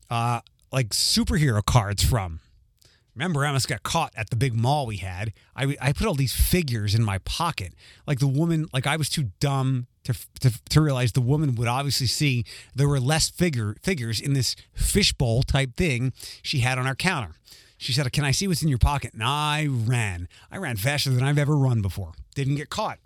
uh, 0.10 0.41
like 0.71 0.89
superhero 0.89 1.63
cards 1.63 2.04
from. 2.04 2.39
Remember, 3.15 3.45
I 3.45 3.47
almost 3.47 3.69
got 3.69 3.82
caught 3.84 4.13
at 4.17 4.30
the 4.30 4.36
big 4.36 4.54
mall 4.54 4.86
we 4.86 4.97
had. 4.97 5.32
I, 5.56 5.78
I 5.80 5.93
put 5.93 6.06
all 6.06 6.15
these 6.15 6.34
figures 6.34 6.93
in 6.93 7.04
my 7.04 7.19
pocket. 7.19 7.73
Like 8.06 8.19
the 8.19 8.28
woman, 8.28 8.67
like 8.73 8.86
I 8.86 8.97
was 8.97 9.10
too 9.10 9.32
dumb 9.39 9.88
to, 10.04 10.13
to, 10.41 10.51
to 10.69 10.82
realize 10.82 11.13
the 11.13 11.21
woman 11.21 11.56
would 11.56 11.67
obviously 11.67 12.08
see 12.08 12.43
there 12.75 12.89
were 12.89 12.99
less 12.99 13.30
figure 13.30 13.75
figures 13.82 14.19
in 14.19 14.34
this 14.34 14.56
fishbowl 14.73 15.43
type 15.43 15.78
thing 15.78 16.12
she 16.41 16.60
had 16.60 16.78
on 16.78 16.86
our 16.86 16.95
counter. 16.95 17.32
She 17.78 17.93
said, 17.93 18.12
Can 18.12 18.25
I 18.25 18.32
see 18.32 18.47
what's 18.49 18.62
in 18.62 18.69
your 18.69 18.78
pocket? 18.78 19.13
And 19.13 19.23
I 19.23 19.67
ran. 19.69 20.28
I 20.51 20.58
ran 20.58 20.75
faster 20.75 21.10
than 21.10 21.23
I've 21.23 21.38
ever 21.38 21.56
run 21.56 21.82
before. 21.82 22.12
Didn't 22.36 22.56
get 22.56 22.69
caught. 22.69 22.99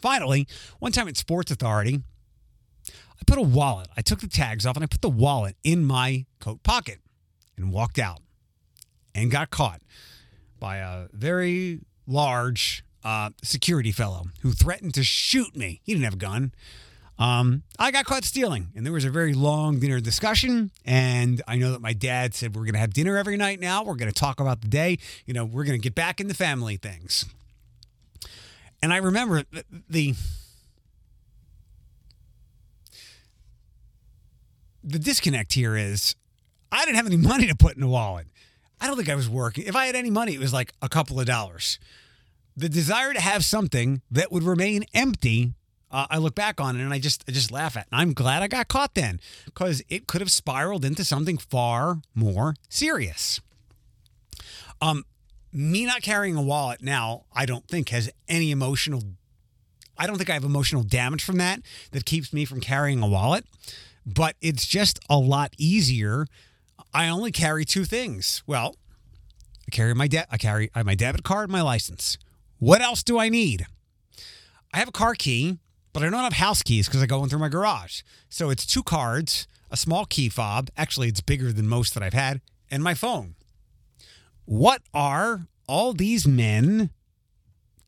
Finally, 0.00 0.46
one 0.78 0.92
time 0.92 1.08
at 1.08 1.16
Sports 1.16 1.50
Authority, 1.50 2.00
I 2.88 3.24
put 3.26 3.38
a 3.38 3.42
wallet. 3.42 3.88
I 3.96 4.02
took 4.02 4.20
the 4.20 4.28
tags 4.28 4.64
off 4.66 4.76
and 4.76 4.84
I 4.84 4.86
put 4.86 5.02
the 5.02 5.08
wallet 5.08 5.56
in 5.64 5.84
my 5.84 6.26
coat 6.38 6.62
pocket 6.62 7.00
and 7.56 7.72
walked 7.72 7.98
out 7.98 8.20
and 9.16 9.30
got 9.30 9.50
caught 9.50 9.80
by 10.60 10.76
a 10.76 11.06
very 11.12 11.80
large 12.06 12.84
uh, 13.02 13.30
security 13.42 13.90
fellow 13.90 14.26
who 14.42 14.52
threatened 14.52 14.94
to 14.94 15.02
shoot 15.02 15.56
me. 15.56 15.80
He 15.84 15.92
didn't 15.92 16.04
have 16.04 16.14
a 16.14 16.18
gun. 16.18 16.52
Um, 17.18 17.62
I 17.78 17.92
got 17.92 18.04
caught 18.04 18.24
stealing, 18.24 18.68
and 18.76 18.84
there 18.84 18.92
was 18.92 19.06
a 19.06 19.10
very 19.10 19.32
long 19.32 19.78
dinner 19.78 20.00
discussion. 20.00 20.70
And 20.84 21.40
I 21.48 21.56
know 21.56 21.72
that 21.72 21.80
my 21.80 21.94
dad 21.94 22.34
said, 22.34 22.54
We're 22.54 22.62
going 22.62 22.74
to 22.74 22.78
have 22.78 22.92
dinner 22.92 23.16
every 23.16 23.38
night 23.38 23.58
now. 23.58 23.82
We're 23.82 23.94
going 23.94 24.12
to 24.12 24.20
talk 24.20 24.38
about 24.38 24.60
the 24.60 24.68
day. 24.68 24.98
You 25.24 25.32
know, 25.32 25.46
we're 25.46 25.64
going 25.64 25.80
to 25.80 25.82
get 25.82 25.94
back 25.94 26.20
into 26.20 26.34
family 26.34 26.76
things. 26.76 27.24
And 28.82 28.92
I 28.92 28.98
remember 28.98 29.44
the, 29.50 29.64
the 29.88 30.14
the 34.84 34.98
disconnect 34.98 35.54
here 35.54 35.74
is 35.74 36.14
I 36.70 36.84
didn't 36.84 36.96
have 36.96 37.06
any 37.06 37.16
money 37.16 37.46
to 37.46 37.54
put 37.54 37.78
in 37.78 37.82
a 37.82 37.88
wallet. 37.88 38.26
I 38.80 38.86
don't 38.86 38.96
think 38.96 39.08
I 39.08 39.14
was 39.14 39.28
working. 39.28 39.64
If 39.66 39.76
I 39.76 39.86
had 39.86 39.96
any 39.96 40.10
money, 40.10 40.34
it 40.34 40.40
was 40.40 40.52
like 40.52 40.72
a 40.82 40.88
couple 40.88 41.18
of 41.18 41.26
dollars. 41.26 41.78
The 42.56 42.68
desire 42.68 43.12
to 43.12 43.20
have 43.20 43.44
something 43.44 44.02
that 44.10 44.32
would 44.32 44.42
remain 44.42 44.84
empty, 44.94 45.54
uh, 45.90 46.06
I 46.10 46.18
look 46.18 46.34
back 46.34 46.60
on 46.60 46.76
it 46.76 46.82
and 46.82 46.92
I 46.92 46.98
just 46.98 47.24
I 47.28 47.32
just 47.32 47.50
laugh 47.50 47.76
at. 47.76 47.86
And 47.90 48.00
I'm 48.00 48.12
glad 48.12 48.42
I 48.42 48.48
got 48.48 48.68
caught 48.68 48.94
then 48.94 49.20
because 49.44 49.82
it 49.88 50.06
could 50.06 50.20
have 50.20 50.32
spiraled 50.32 50.84
into 50.84 51.04
something 51.04 51.38
far 51.38 52.00
more 52.14 52.54
serious. 52.68 53.40
Um, 54.80 55.04
me 55.52 55.86
not 55.86 56.02
carrying 56.02 56.36
a 56.36 56.42
wallet 56.42 56.82
now, 56.82 57.24
I 57.34 57.46
don't 57.46 57.66
think 57.66 57.88
has 57.90 58.10
any 58.28 58.50
emotional. 58.50 59.02
I 59.98 60.06
don't 60.06 60.18
think 60.18 60.28
I 60.28 60.34
have 60.34 60.44
emotional 60.44 60.82
damage 60.82 61.24
from 61.24 61.38
that 61.38 61.60
that 61.92 62.04
keeps 62.04 62.32
me 62.32 62.44
from 62.44 62.60
carrying 62.60 63.02
a 63.02 63.06
wallet, 63.06 63.46
but 64.04 64.36
it's 64.42 64.66
just 64.66 64.98
a 65.08 65.16
lot 65.16 65.54
easier. 65.56 66.26
I 66.96 67.10
only 67.10 67.30
carry 67.30 67.66
two 67.66 67.84
things. 67.84 68.42
Well, 68.46 68.74
I 69.68 69.70
carry 69.70 69.94
my 69.94 70.08
de- 70.08 70.32
I 70.32 70.38
carry 70.38 70.70
my 70.74 70.94
debit 70.94 71.24
card, 71.24 71.50
my 71.50 71.60
license. 71.60 72.16
What 72.58 72.80
else 72.80 73.02
do 73.02 73.18
I 73.18 73.28
need? 73.28 73.66
I 74.72 74.78
have 74.78 74.88
a 74.88 74.92
car 74.92 75.14
key, 75.14 75.58
but 75.92 76.02
I 76.02 76.08
don't 76.08 76.24
have 76.24 76.32
house 76.32 76.62
keys 76.62 76.88
because 76.88 77.02
I 77.02 77.06
go 77.06 77.22
in 77.22 77.28
through 77.28 77.40
my 77.40 77.50
garage. 77.50 78.00
So 78.30 78.48
it's 78.48 78.64
two 78.64 78.82
cards, 78.82 79.46
a 79.70 79.76
small 79.76 80.06
key 80.06 80.30
fob. 80.30 80.70
Actually, 80.74 81.08
it's 81.08 81.20
bigger 81.20 81.52
than 81.52 81.68
most 81.68 81.92
that 81.92 82.02
I've 82.02 82.14
had, 82.14 82.40
and 82.70 82.82
my 82.82 82.94
phone. 82.94 83.34
What 84.46 84.80
are 84.94 85.48
all 85.68 85.92
these 85.92 86.26
men 86.26 86.88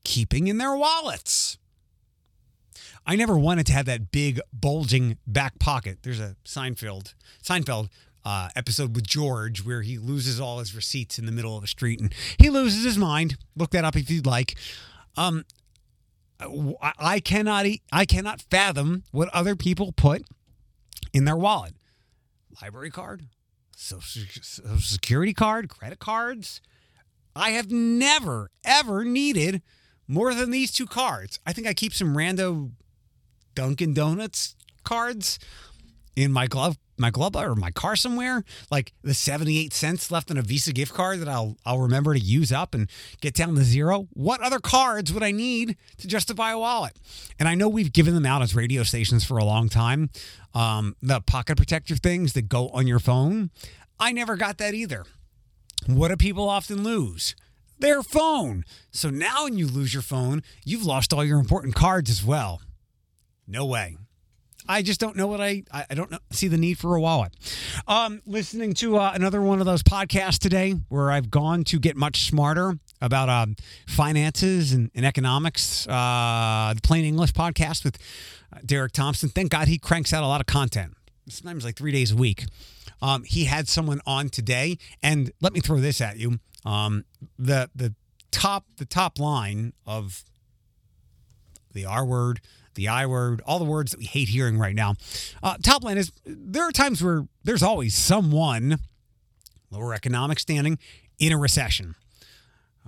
keeping 0.03 0.47
in 0.47 0.59
their 0.59 0.75
wallets? 0.75 1.57
I 3.07 3.15
never 3.15 3.39
wanted 3.39 3.65
to 3.65 3.73
have 3.73 3.87
that 3.87 4.11
big 4.11 4.39
bulging 4.53 5.17
back 5.25 5.57
pocket. 5.57 5.99
There's 6.03 6.19
a 6.19 6.35
Seinfeld 6.45 7.15
Seinfeld 7.43 7.89
uh, 8.25 8.49
episode 8.55 8.95
with 8.95 9.07
George 9.07 9.65
where 9.65 9.81
he 9.81 9.97
loses 9.97 10.39
all 10.39 10.59
his 10.59 10.75
receipts 10.75 11.17
in 11.17 11.25
the 11.25 11.31
middle 11.31 11.57
of 11.57 11.63
a 11.63 11.67
street 11.67 11.99
and 11.99 12.13
he 12.37 12.49
loses 12.49 12.83
his 12.83 12.97
mind. 12.97 13.37
Look 13.55 13.71
that 13.71 13.85
up 13.85 13.95
if 13.95 14.09
you'd 14.09 14.25
like. 14.25 14.55
Um, 15.17 15.45
I, 16.81 17.19
cannot 17.19 17.65
I 17.91 18.05
cannot 18.05 18.41
fathom 18.41 19.03
what 19.11 19.29
other 19.29 19.55
people 19.55 19.91
put 19.91 20.23
in 21.13 21.25
their 21.25 21.35
wallet. 21.35 21.73
Library 22.61 22.91
card, 22.91 23.25
social, 23.75 24.23
security 24.79 25.33
card, 25.33 25.69
credit 25.69 25.99
cards. 25.99 26.61
I 27.35 27.51
have 27.51 27.71
never 27.71 28.51
ever 28.63 29.03
needed 29.03 29.61
more 30.07 30.33
than 30.33 30.51
these 30.51 30.71
two 30.71 30.87
cards. 30.87 31.39
I 31.45 31.53
think 31.53 31.67
I 31.67 31.73
keep 31.73 31.93
some 31.93 32.15
rando 32.15 32.71
Dunkin' 33.55 33.93
Donuts 33.93 34.55
cards 34.83 35.39
in 36.19 36.31
my 36.31 36.47
glove 36.47 36.77
my 36.97 37.09
glove 37.09 37.35
or 37.35 37.55
my 37.55 37.71
car 37.71 37.95
somewhere 37.95 38.43
like 38.69 38.91
the 39.03 39.13
78 39.13 39.73
cents 39.73 40.11
left 40.11 40.29
on 40.29 40.37
a 40.37 40.41
visa 40.41 40.73
gift 40.73 40.93
card 40.93 41.19
that 41.21 41.29
i'll 41.29 41.55
i'll 41.65 41.79
remember 41.79 42.13
to 42.13 42.19
use 42.19 42.51
up 42.51 42.75
and 42.75 42.89
get 43.21 43.33
down 43.33 43.55
to 43.55 43.63
zero. 43.63 44.07
What 44.13 44.41
other 44.41 44.59
cards 44.59 45.13
would 45.13 45.23
i 45.23 45.31
need 45.31 45.77
to 45.97 46.07
justify 46.07 46.51
a 46.51 46.59
wallet? 46.59 46.97
And 47.39 47.47
i 47.47 47.55
know 47.55 47.69
we've 47.69 47.93
given 47.93 48.13
them 48.13 48.25
out 48.25 48.41
as 48.41 48.53
radio 48.53 48.83
stations 48.83 49.23
for 49.23 49.37
a 49.37 49.45
long 49.45 49.69
time 49.69 50.09
um, 50.53 50.95
the 51.01 51.21
pocket 51.21 51.57
protector 51.57 51.95
things 51.95 52.33
that 52.33 52.49
go 52.49 52.69
on 52.69 52.87
your 52.87 52.99
phone. 52.99 53.51
I 53.99 54.11
never 54.11 54.35
got 54.35 54.57
that 54.57 54.73
either. 54.73 55.05
What 55.85 56.07
do 56.07 56.17
people 56.17 56.49
often 56.49 56.83
lose? 56.83 57.35
Their 57.77 58.01
phone. 58.01 58.65
So 58.91 59.09
now 59.09 59.43
when 59.43 59.57
you 59.57 59.67
lose 59.67 59.93
your 59.93 60.03
phone 60.03 60.43
you've 60.65 60.85
lost 60.85 61.13
all 61.13 61.23
your 61.23 61.39
important 61.39 61.75
cards 61.75 62.09
as 62.09 62.25
well. 62.25 62.61
No 63.47 63.65
way. 63.65 63.97
I 64.69 64.83
just 64.83 64.99
don't 64.99 65.15
know 65.15 65.25
what 65.25 65.41
I 65.41 65.63
I 65.71 65.95
don't 65.95 66.11
know, 66.11 66.19
see 66.29 66.47
the 66.47 66.57
need 66.57 66.77
for 66.77 66.95
a 66.95 67.01
wallet. 67.01 67.33
Um, 67.87 68.21
listening 68.27 68.75
to 68.75 68.97
uh, 68.97 69.11
another 69.15 69.41
one 69.41 69.59
of 69.59 69.65
those 69.65 69.81
podcasts 69.81 70.37
today 70.37 70.75
where 70.89 71.11
I've 71.11 71.31
gone 71.31 71.63
to 71.65 71.79
get 71.79 71.97
much 71.97 72.27
smarter 72.27 72.77
about 73.01 73.29
um, 73.29 73.55
finances 73.87 74.71
and, 74.71 74.91
and 74.93 75.07
economics. 75.07 75.87
Uh, 75.87 76.73
the 76.75 76.81
Plain 76.83 77.03
English 77.03 77.33
podcast 77.33 77.83
with 77.83 77.97
Derek 78.63 78.91
Thompson. 78.91 79.29
Thank 79.29 79.49
God 79.49 79.67
he 79.67 79.79
cranks 79.79 80.13
out 80.13 80.23
a 80.23 80.27
lot 80.27 80.39
of 80.39 80.45
content. 80.45 80.93
Sometimes 81.27 81.65
like 81.65 81.75
three 81.75 81.91
days 81.91 82.11
a 82.11 82.15
week. 82.15 82.45
Um, 83.01 83.23
he 83.23 83.45
had 83.45 83.67
someone 83.67 84.01
on 84.05 84.29
today, 84.29 84.77
and 85.01 85.31
let 85.41 85.51
me 85.51 85.61
throw 85.61 85.79
this 85.79 85.99
at 85.99 86.17
you. 86.17 86.39
Um, 86.63 87.05
the 87.39 87.71
the 87.75 87.95
top 88.29 88.65
the 88.77 88.85
top 88.85 89.17
line 89.17 89.73
of 89.87 90.23
the 91.73 91.85
R 91.85 92.05
word 92.05 92.41
the 92.75 92.87
I 92.87 93.05
word, 93.05 93.41
all 93.45 93.59
the 93.59 93.65
words 93.65 93.91
that 93.91 93.99
we 93.99 94.05
hate 94.05 94.29
hearing 94.29 94.57
right 94.57 94.75
now. 94.75 94.95
Uh, 95.41 95.57
top 95.61 95.83
line 95.83 95.97
is 95.97 96.11
there 96.25 96.63
are 96.63 96.71
times 96.71 97.03
where 97.03 97.27
there's 97.43 97.63
always 97.63 97.95
someone 97.95 98.79
lower 99.71 99.93
economic 99.93 100.39
standing 100.39 100.79
in 101.19 101.31
a 101.31 101.37
recession. 101.37 101.95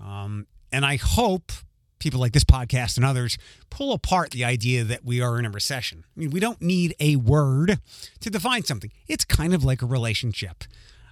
Um, 0.02 0.48
and 0.72 0.86
I 0.86 0.96
hope 0.96 1.52
people 2.00 2.20
like 2.20 2.32
this 2.34 2.44
podcast 2.44 2.98
and 2.98 3.06
others 3.06 3.38
pull 3.70 3.94
apart 3.94 4.32
the 4.32 4.44
idea 4.44 4.84
that 4.84 5.06
we 5.06 5.22
are 5.22 5.38
in 5.38 5.46
a 5.46 5.50
recession. 5.50 6.04
I 6.16 6.20
mean, 6.20 6.32
we 6.32 6.40
don't 6.40 6.62
need 6.62 6.96
a 7.00 7.16
word 7.18 7.80
to 8.20 8.30
define 8.30 8.64
something, 8.64 8.92
it's 9.08 9.24
kind 9.24 9.54
of 9.54 9.64
like 9.64 9.82
a 9.82 9.86
relationship. 9.86 10.64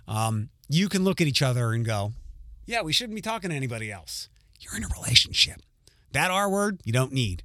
Um, 0.07 0.49
you 0.67 0.89
can 0.89 1.03
look 1.03 1.21
at 1.21 1.27
each 1.27 1.41
other 1.41 1.71
and 1.71 1.85
go, 1.85 2.13
yeah, 2.65 2.81
we 2.81 2.93
shouldn't 2.93 3.15
be 3.15 3.21
talking 3.21 3.51
to 3.51 3.55
anybody 3.55 3.91
else. 3.91 4.29
You're 4.59 4.75
in 4.75 4.83
a 4.83 4.87
relationship. 4.87 5.61
That 6.11 6.31
R 6.31 6.49
word, 6.49 6.81
you 6.83 6.91
don't 6.91 7.11
need 7.11 7.43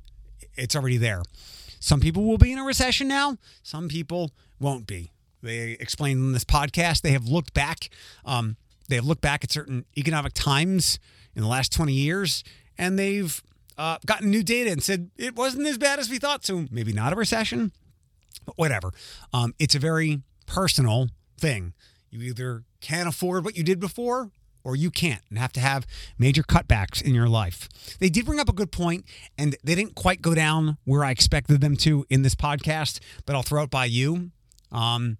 it's 0.56 0.76
already 0.76 0.96
there. 0.96 1.22
Some 1.80 2.00
people 2.00 2.24
will 2.24 2.38
be 2.38 2.52
in 2.52 2.58
a 2.58 2.64
recession 2.64 3.08
now. 3.08 3.36
Some 3.62 3.88
people 3.88 4.30
won't 4.58 4.86
be. 4.86 5.12
They 5.42 5.72
explain 5.72 6.18
in 6.18 6.32
this 6.32 6.44
podcast 6.44 7.02
they 7.02 7.12
have 7.12 7.26
looked 7.26 7.52
back. 7.52 7.90
Um, 8.24 8.56
they 8.88 8.96
have 8.96 9.04
looked 9.04 9.20
back 9.20 9.44
at 9.44 9.50
certain 9.50 9.84
economic 9.96 10.32
times 10.32 10.98
in 11.36 11.42
the 11.42 11.48
last 11.48 11.72
20 11.72 11.92
years, 11.92 12.42
and 12.78 12.98
they've 12.98 13.42
uh, 13.76 13.98
gotten 14.06 14.30
new 14.30 14.42
data 14.42 14.70
and 14.70 14.82
said 14.82 15.10
it 15.16 15.36
wasn't 15.36 15.66
as 15.66 15.76
bad 15.76 15.98
as 15.98 16.08
we 16.08 16.18
thought. 16.18 16.44
So 16.44 16.66
maybe 16.70 16.92
not 16.92 17.12
a 17.12 17.16
recession, 17.16 17.72
but 18.46 18.56
whatever. 18.56 18.90
Um, 19.32 19.54
it's 19.58 19.74
a 19.74 19.78
very 19.78 20.22
personal 20.46 21.08
thing. 21.38 21.74
You 22.10 22.20
either 22.22 22.62
can't 22.80 23.08
afford 23.08 23.44
what 23.44 23.56
you 23.56 23.64
did 23.64 23.80
before 23.80 24.30
or 24.64 24.74
you 24.74 24.90
can't 24.90 25.22
and 25.28 25.38
have 25.38 25.52
to 25.52 25.60
have 25.60 25.86
major 26.18 26.42
cutbacks 26.42 27.02
in 27.02 27.14
your 27.14 27.28
life. 27.28 27.68
They 28.00 28.08
did 28.08 28.26
bring 28.26 28.40
up 28.40 28.48
a 28.48 28.52
good 28.52 28.72
point, 28.72 29.04
and 29.38 29.56
they 29.62 29.74
didn't 29.74 29.94
quite 29.94 30.22
go 30.22 30.34
down 30.34 30.78
where 30.84 31.04
I 31.04 31.10
expected 31.10 31.60
them 31.60 31.76
to 31.78 32.04
in 32.08 32.22
this 32.22 32.34
podcast, 32.34 32.98
but 33.26 33.36
I'll 33.36 33.42
throw 33.42 33.62
it 33.64 33.70
by 33.70 33.84
you. 33.84 34.30
Um, 34.72 35.18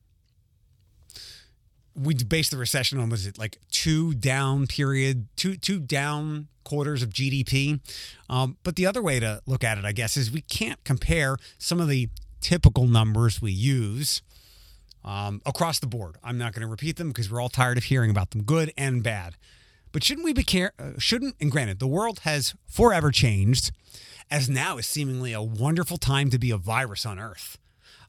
we 1.95 2.15
based 2.15 2.51
the 2.51 2.57
recession 2.57 2.99
on 2.99 3.09
was 3.09 3.27
it 3.27 3.39
like 3.39 3.59
two 3.71 4.15
down 4.15 4.67
period, 4.67 5.29
two 5.37 5.57
two 5.57 5.79
down 5.79 6.49
quarters 6.65 7.03
of 7.03 7.11
GDP. 7.11 7.81
Um, 8.29 8.57
but 8.65 8.77
the 8.77 8.87
other 8.87 9.03
way 9.03 9.21
to 9.21 9.43
look 9.47 9.63
at 9.63 9.79
it, 9.79 9.85
I 9.85 9.93
guess, 9.93 10.17
is 10.17 10.31
we 10.31 10.41
can't 10.41 10.83
compare 10.83 11.37
some 11.59 11.81
of 11.81 11.89
the 11.89 12.09
typical 12.41 12.87
numbers 12.87 13.41
we 13.41 13.53
use 13.53 14.23
um, 15.05 15.43
across 15.45 15.79
the 15.79 15.87
board. 15.87 16.17
I'm 16.23 16.39
not 16.39 16.53
going 16.53 16.63
to 16.63 16.71
repeat 16.71 16.97
them 16.97 17.09
because 17.09 17.31
we're 17.31 17.41
all 17.41 17.49
tired 17.49 17.79
of 17.79 17.85
hearing 17.85 18.11
about 18.11 18.31
them, 18.31 18.43
good 18.43 18.73
and 18.77 19.03
bad. 19.03 19.37
But 19.93 20.03
shouldn't 20.03 20.25
we 20.25 20.33
be 20.33 20.43
care? 20.43 20.73
Uh, 20.79 20.93
shouldn't 20.99 21.37
and 21.41 21.51
granted, 21.51 21.79
the 21.79 21.87
world 21.87 22.21
has 22.21 22.55
forever 22.67 23.11
changed, 23.11 23.71
as 24.31 24.49
now 24.49 24.79
is 24.79 24.87
seemingly 24.87 25.33
a 25.33 25.43
wonderful 25.43 25.99
time 25.99 26.31
to 26.31 26.39
be 26.39 26.51
a 26.51 26.57
virus 26.57 27.07
on 27.07 27.19
Earth. 27.19 27.59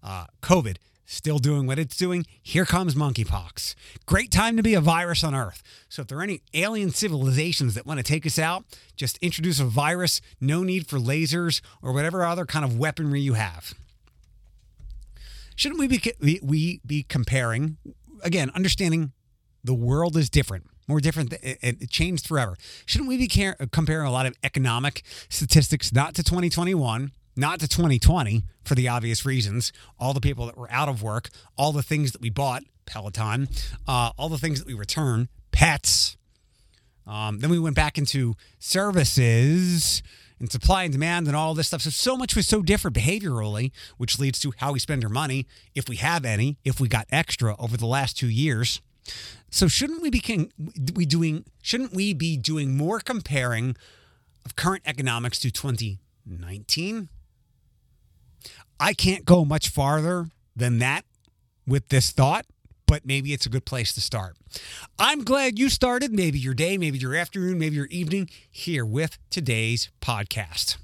Uh, 0.02 0.26
COVID 0.42 0.78
still 1.06 1.38
doing 1.38 1.68
what 1.68 1.80
it's 1.80 1.96
doing. 1.96 2.26
Here 2.42 2.66
comes 2.66 2.96
monkeypox. 2.96 3.76
Great 4.06 4.32
time 4.32 4.58
to 4.58 4.64
be 4.64 4.74
a 4.74 4.82
virus 4.82 5.24
on 5.24 5.36
Earth. 5.36 5.62
So 5.90 6.02
if 6.02 6.08
there 6.08 6.18
are 6.18 6.24
any 6.24 6.42
alien 6.54 6.92
civilizations 6.92 7.76
that 7.76 7.86
want 7.86 8.00
to 8.00 8.04
take 8.04 8.26
us 8.26 8.40
out, 8.40 8.66
just 8.96 9.18
introduce 9.20 9.60
a 9.60 9.66
virus. 9.66 10.22
No 10.42 10.64
need 10.64 10.88
for 10.88 10.98
lasers 10.98 11.62
or 11.82 11.94
whatever 11.94 12.26
other 12.26 12.46
kind 12.46 12.66
of 12.66 12.78
weaponry 12.78 13.22
you 13.22 13.34
have. 13.34 13.74
Shouldn't 15.56 15.80
we 15.80 15.88
be 15.88 16.40
we 16.42 16.82
be 16.86 17.04
comparing 17.04 17.78
again, 18.24 18.52
understanding 18.56 19.14
the 19.64 19.74
world 19.74 20.18
is 20.18 20.30
different, 20.30 20.68
more 20.88 21.00
different, 21.00 21.34
it 21.42 21.90
changed 21.90 22.28
forever. 22.28 22.56
Shouldn't 22.86 23.10
we 23.10 23.18
be 23.18 23.28
comparing 23.72 24.08
a 24.08 24.12
lot 24.12 24.26
of 24.26 24.36
economic 24.44 25.04
statistics 25.30 25.94
not 25.94 26.16
to 26.16 26.24
2021? 26.24 27.12
not 27.38 27.60
to 27.60 27.68
2020 27.68 28.44
for 28.64 28.76
the 28.76 28.88
obvious 28.88 29.26
reasons. 29.26 29.74
All 30.00 30.14
the 30.14 30.22
people 30.22 30.46
that 30.46 30.58
were 30.58 30.72
out 30.72 30.88
of 30.88 31.04
work, 31.04 31.28
all 31.58 31.74
the 31.74 31.84
things 31.84 32.14
that 32.14 32.22
we 32.22 32.30
bought, 32.30 32.64
Peloton, 32.86 33.50
uh, 33.86 34.12
all 34.18 34.30
the 34.30 34.38
things 34.38 34.60
that 34.60 34.68
we 34.68 34.74
return, 34.74 35.28
pets. 35.52 36.16
Um, 37.06 37.40
then 37.40 37.50
we 37.50 37.60
went 37.60 37.76
back 37.76 37.98
into 37.98 38.36
services 38.58 40.02
and 40.40 40.52
supply 40.52 40.84
and 40.84 40.92
demand 40.92 41.28
and 41.28 41.36
all 41.36 41.54
this 41.54 41.68
stuff. 41.68 41.82
So, 41.82 41.90
so 41.90 42.18
much 42.18 42.36
was 42.36 42.48
so 42.48 42.62
different 42.62 42.96
behaviorally, 42.96 43.72
which 43.98 44.20
leads 44.20 44.40
to 44.42 44.54
how 44.58 44.74
we 44.74 44.80
spend 44.80 45.04
our 45.04 45.10
money, 45.10 45.46
if 45.74 45.88
we 45.88 45.96
have 45.98 46.26
any, 46.26 46.58
if 46.64 46.80
we 46.80 46.88
got 46.88 47.08
extra 47.12 47.56
over 47.58 47.78
the 47.78 47.86
last 47.86 48.18
two 48.18 48.30
years. 48.30 48.82
So, 49.50 49.68
shouldn't 49.68 50.02
we 50.02 50.10
be 50.10 50.52
we 50.94 51.06
doing? 51.06 51.46
Shouldn't 51.62 51.94
we 51.94 52.14
be 52.14 52.38
doing 52.38 52.76
more 52.76 53.00
comparing 53.00 53.78
of 54.46 54.56
current 54.56 54.84
economics 54.86 55.40
to 55.40 55.52
2019? 55.52 57.10
I 58.80 58.94
can't 58.94 59.24
go 59.24 59.46
much 59.46 59.70
farther 59.70 60.28
than 60.56 60.80
that 60.80 61.06
with 61.66 61.90
this 61.90 62.12
thought 62.12 62.46
but 62.86 63.06
maybe 63.06 63.34
it's 63.34 63.46
a 63.46 63.50
good 63.50 63.66
place 63.66 63.94
to 63.94 64.02
start. 64.02 64.38
I'm 65.00 65.24
glad 65.24 65.60
you 65.60 65.70
started, 65.70 66.14
maybe 66.14 66.40
your 66.40 66.54
day, 66.54 66.78
maybe 66.78 66.98
your 66.98 67.16
afternoon, 67.16 67.58
maybe 67.58 67.76
your 67.76 67.88
evening, 67.88 68.30
here 68.52 68.86
with 68.86 69.18
today's 69.30 69.90
podcast. 70.02 70.78